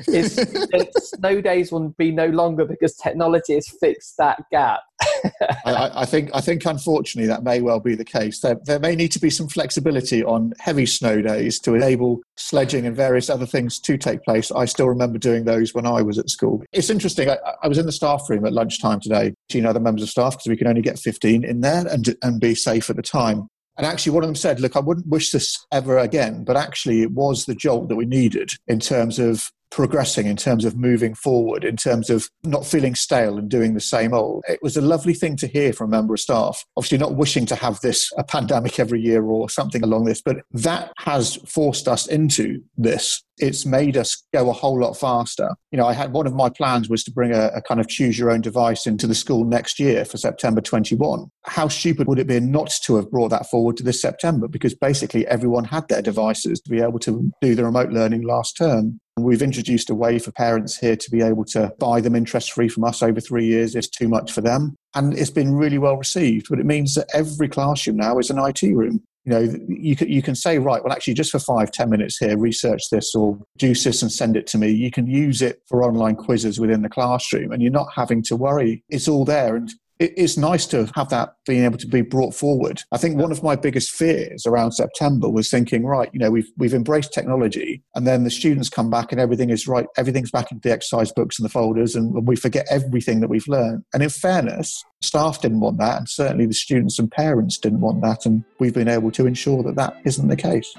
is 0.07 0.35
that 0.35 0.91
snow 0.95 1.41
days 1.41 1.71
will 1.71 1.89
be 1.89 2.11
no 2.11 2.27
longer 2.27 2.65
because 2.65 2.95
technology 2.95 3.55
has 3.55 3.67
fixed 3.67 4.17
that 4.17 4.43
gap. 4.51 4.81
I, 5.65 6.01
I, 6.01 6.05
think 6.05 6.29
I 6.33 6.41
think 6.41 6.65
unfortunately 6.65 7.27
that 7.27 7.43
may 7.43 7.61
well 7.61 7.79
be 7.79 7.95
the 7.95 8.05
case. 8.05 8.41
There, 8.41 8.57
there 8.65 8.79
may 8.79 8.95
need 8.95 9.11
to 9.13 9.19
be 9.19 9.29
some 9.29 9.47
flexibility 9.47 10.23
on 10.23 10.53
heavy 10.59 10.85
snow 10.85 11.18
days 11.23 11.59
to 11.59 11.75
enable 11.75 12.21
sledging 12.35 12.85
and 12.85 12.95
various 12.95 13.29
other 13.29 13.45
things 13.45 13.79
to 13.79 13.97
take 13.97 14.23
place. 14.23 14.51
I 14.51 14.65
still 14.65 14.87
remember 14.87 15.17
doing 15.17 15.45
those 15.45 15.73
when 15.73 15.85
I 15.85 16.01
was 16.01 16.17
at 16.17 16.29
school. 16.29 16.63
It's 16.71 16.89
interesting. 16.89 17.29
I, 17.29 17.37
I 17.63 17.67
was 17.67 17.77
in 17.77 17.85
the 17.85 17.91
staff 17.91 18.23
room 18.29 18.45
at 18.45 18.53
lunchtime 18.53 18.99
today, 18.99 19.33
seeing 19.51 19.65
other 19.65 19.79
members 19.79 20.03
of 20.03 20.09
staff 20.09 20.33
because 20.33 20.47
we 20.47 20.57
can 20.57 20.67
only 20.67 20.81
get 20.81 20.99
15 20.99 21.43
in 21.43 21.61
there 21.61 21.85
and 21.87 22.15
and 22.21 22.39
be 22.39 22.55
safe 22.55 22.89
at 22.89 22.95
the 22.95 23.01
time. 23.01 23.47
And 23.77 23.85
actually, 23.85 24.11
one 24.11 24.23
of 24.23 24.27
them 24.27 24.35
said, 24.35 24.59
Look, 24.59 24.75
I 24.75 24.81
wouldn't 24.81 25.07
wish 25.07 25.31
this 25.31 25.57
ever 25.71 25.97
again, 25.97 26.43
but 26.43 26.57
actually, 26.57 27.01
it 27.01 27.11
was 27.11 27.45
the 27.45 27.55
jolt 27.55 27.87
that 27.87 27.95
we 27.95 28.05
needed 28.05 28.51
in 28.67 28.79
terms 28.79 29.19
of 29.19 29.51
progressing, 29.71 30.27
in 30.27 30.35
terms 30.35 30.65
of 30.65 30.75
moving 30.75 31.13
forward, 31.13 31.63
in 31.63 31.75
terms 31.75 32.09
of 32.09 32.29
not 32.43 32.65
feeling 32.65 32.95
stale 32.95 33.37
and 33.37 33.49
doing 33.49 33.73
the 33.73 33.79
same 33.79 34.13
old. 34.13 34.43
It 34.47 34.59
was 34.61 34.77
a 34.77 34.81
lovely 34.81 35.13
thing 35.13 35.35
to 35.37 35.47
hear 35.47 35.73
from 35.73 35.89
a 35.89 35.97
member 35.97 36.13
of 36.13 36.19
staff. 36.19 36.65
Obviously, 36.77 36.97
not 36.97 37.15
wishing 37.15 37.45
to 37.47 37.55
have 37.55 37.79
this 37.81 38.11
a 38.17 38.23
pandemic 38.23 38.79
every 38.79 39.01
year 39.01 39.23
or 39.23 39.49
something 39.49 39.83
along 39.83 40.05
this, 40.05 40.21
but 40.21 40.37
that 40.51 40.91
has 40.97 41.35
forced 41.47 41.87
us 41.87 42.07
into 42.07 42.61
this 42.77 43.23
it's 43.39 43.65
made 43.65 43.97
us 43.97 44.23
go 44.33 44.49
a 44.49 44.53
whole 44.53 44.79
lot 44.79 44.97
faster. 44.97 45.55
You 45.71 45.77
know, 45.77 45.87
I 45.87 45.93
had 45.93 46.11
one 46.13 46.27
of 46.27 46.33
my 46.33 46.49
plans 46.49 46.89
was 46.89 47.03
to 47.05 47.11
bring 47.11 47.33
a, 47.33 47.47
a, 47.55 47.61
kind 47.61 47.79
of 47.79 47.87
choose 47.87 48.19
your 48.19 48.29
own 48.29 48.41
device 48.41 48.85
into 48.85 49.07
the 49.07 49.15
school 49.15 49.45
next 49.45 49.79
year 49.79 50.05
for 50.05 50.17
September 50.17 50.61
21. 50.61 51.31
How 51.45 51.67
stupid 51.67 52.07
would 52.07 52.19
it 52.19 52.27
be 52.27 52.39
not 52.39 52.71
to 52.83 52.95
have 52.97 53.09
brought 53.09 53.29
that 53.29 53.49
forward 53.49 53.77
to 53.77 53.83
this 53.83 54.01
September? 54.01 54.47
Because 54.47 54.75
basically 54.75 55.25
everyone 55.27 55.65
had 55.65 55.87
their 55.87 56.01
devices 56.01 56.59
to 56.61 56.69
be 56.69 56.81
able 56.81 56.99
to 56.99 57.31
do 57.41 57.55
the 57.55 57.63
remote 57.63 57.89
learning 57.89 58.23
last 58.23 58.57
term. 58.57 58.99
We've 59.23 59.41
introduced 59.41 59.89
a 59.89 59.95
way 59.95 60.19
for 60.19 60.31
parents 60.31 60.77
here 60.77 60.95
to 60.95 61.11
be 61.11 61.21
able 61.21 61.45
to 61.45 61.73
buy 61.79 62.01
them 62.01 62.15
interest 62.15 62.51
free 62.51 62.69
from 62.69 62.83
us 62.83 63.01
over 63.01 63.19
three 63.19 63.45
years. 63.45 63.75
It's 63.75 63.89
too 63.89 64.07
much 64.07 64.31
for 64.31 64.41
them. 64.41 64.75
And 64.95 65.17
it's 65.17 65.29
been 65.29 65.53
really 65.53 65.77
well 65.77 65.97
received. 65.97 66.47
But 66.49 66.59
it 66.59 66.65
means 66.65 66.95
that 66.95 67.09
every 67.13 67.47
classroom 67.47 67.97
now 67.97 68.19
is 68.19 68.29
an 68.29 68.39
IT 68.39 68.61
room 68.63 69.01
you 69.25 69.31
know 69.31 69.53
you 69.67 69.95
can, 69.95 70.09
you 70.09 70.21
can 70.21 70.35
say 70.35 70.57
right 70.57 70.83
well 70.83 70.93
actually 70.93 71.13
just 71.13 71.31
for 71.31 71.39
five 71.39 71.71
ten 71.71 71.89
minutes 71.89 72.17
here 72.17 72.37
research 72.37 72.83
this 72.91 73.13
or 73.13 73.37
do 73.57 73.73
this 73.73 74.01
and 74.01 74.11
send 74.11 74.35
it 74.35 74.47
to 74.47 74.57
me 74.57 74.69
you 74.69 74.91
can 74.91 75.07
use 75.07 75.41
it 75.41 75.61
for 75.67 75.83
online 75.83 76.15
quizzes 76.15 76.59
within 76.59 76.81
the 76.81 76.89
classroom 76.89 77.51
and 77.51 77.61
you're 77.61 77.71
not 77.71 77.89
having 77.93 78.23
to 78.23 78.35
worry 78.35 78.83
it's 78.89 79.07
all 79.07 79.25
there 79.25 79.55
and 79.55 79.71
it's 79.99 80.37
nice 80.37 80.65
to 80.67 80.89
have 80.95 81.09
that 81.09 81.35
being 81.45 81.65
able 81.65 81.77
to 81.77 81.87
be 81.87 82.01
brought 82.01 82.33
forward. 82.33 82.81
I 82.93 82.97
think 82.97 83.17
one 83.17 83.31
of 83.31 83.43
my 83.43 83.57
biggest 83.57 83.91
fears 83.91 84.45
around 84.45 84.71
September 84.71 85.29
was 85.29 85.49
thinking, 85.49 85.85
right, 85.85 86.09
you 86.13 86.19
know, 86.19 86.31
we've 86.31 86.49
we've 86.57 86.73
embraced 86.73 87.13
technology, 87.13 87.83
and 87.95 88.07
then 88.07 88.23
the 88.23 88.31
students 88.31 88.69
come 88.69 88.89
back 88.89 89.11
and 89.11 89.19
everything 89.19 89.49
is 89.49 89.67
right, 89.67 89.87
everything's 89.97 90.31
back 90.31 90.51
into 90.51 90.67
the 90.67 90.73
exercise 90.73 91.11
books 91.11 91.37
and 91.37 91.45
the 91.45 91.49
folders, 91.51 91.95
and 91.95 92.25
we 92.25 92.37
forget 92.37 92.65
everything 92.69 93.19
that 93.19 93.29
we've 93.29 93.47
learned. 93.47 93.83
And 93.93 94.01
in 94.01 94.09
fairness, 94.09 94.83
staff 95.01 95.41
didn't 95.41 95.59
want 95.59 95.79
that, 95.79 95.97
and 95.97 96.09
certainly 96.09 96.45
the 96.45 96.53
students 96.53 96.97
and 96.97 97.11
parents 97.11 97.57
didn't 97.57 97.81
want 97.81 98.01
that, 98.01 98.25
and 98.25 98.45
we've 98.59 98.73
been 98.73 98.87
able 98.87 99.11
to 99.11 99.27
ensure 99.27 99.63
that 99.63 99.75
that 99.75 99.97
isn't 100.05 100.29
the 100.29 100.37
case. 100.37 100.73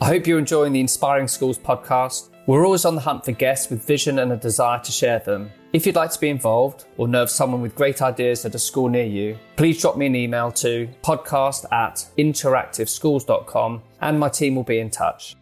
I 0.00 0.06
hope 0.06 0.26
you're 0.26 0.38
enjoying 0.38 0.72
the 0.72 0.80
Inspiring 0.80 1.28
Schools 1.28 1.58
podcast. 1.58 2.30
We're 2.46 2.64
always 2.64 2.84
on 2.84 2.94
the 2.94 3.00
hunt 3.00 3.24
for 3.24 3.32
guests 3.32 3.70
with 3.70 3.84
vision 3.84 4.20
and 4.20 4.30
a 4.30 4.36
desire 4.36 4.78
to 4.78 4.92
share 4.92 5.18
them. 5.18 5.50
If 5.72 5.84
you'd 5.84 5.96
like 5.96 6.12
to 6.12 6.20
be 6.20 6.28
involved 6.28 6.84
or 6.96 7.08
know 7.08 7.24
of 7.24 7.30
someone 7.30 7.60
with 7.60 7.74
great 7.74 8.00
ideas 8.02 8.44
at 8.44 8.54
a 8.54 8.58
school 8.58 8.88
near 8.88 9.04
you, 9.04 9.36
please 9.56 9.80
drop 9.80 9.96
me 9.96 10.06
an 10.06 10.14
email 10.14 10.52
to 10.52 10.88
podcast 11.02 11.64
at 11.72 12.06
interactiveschools.com 12.16 13.82
and 14.00 14.20
my 14.20 14.28
team 14.28 14.54
will 14.54 14.62
be 14.62 14.78
in 14.78 14.90
touch. 14.90 15.34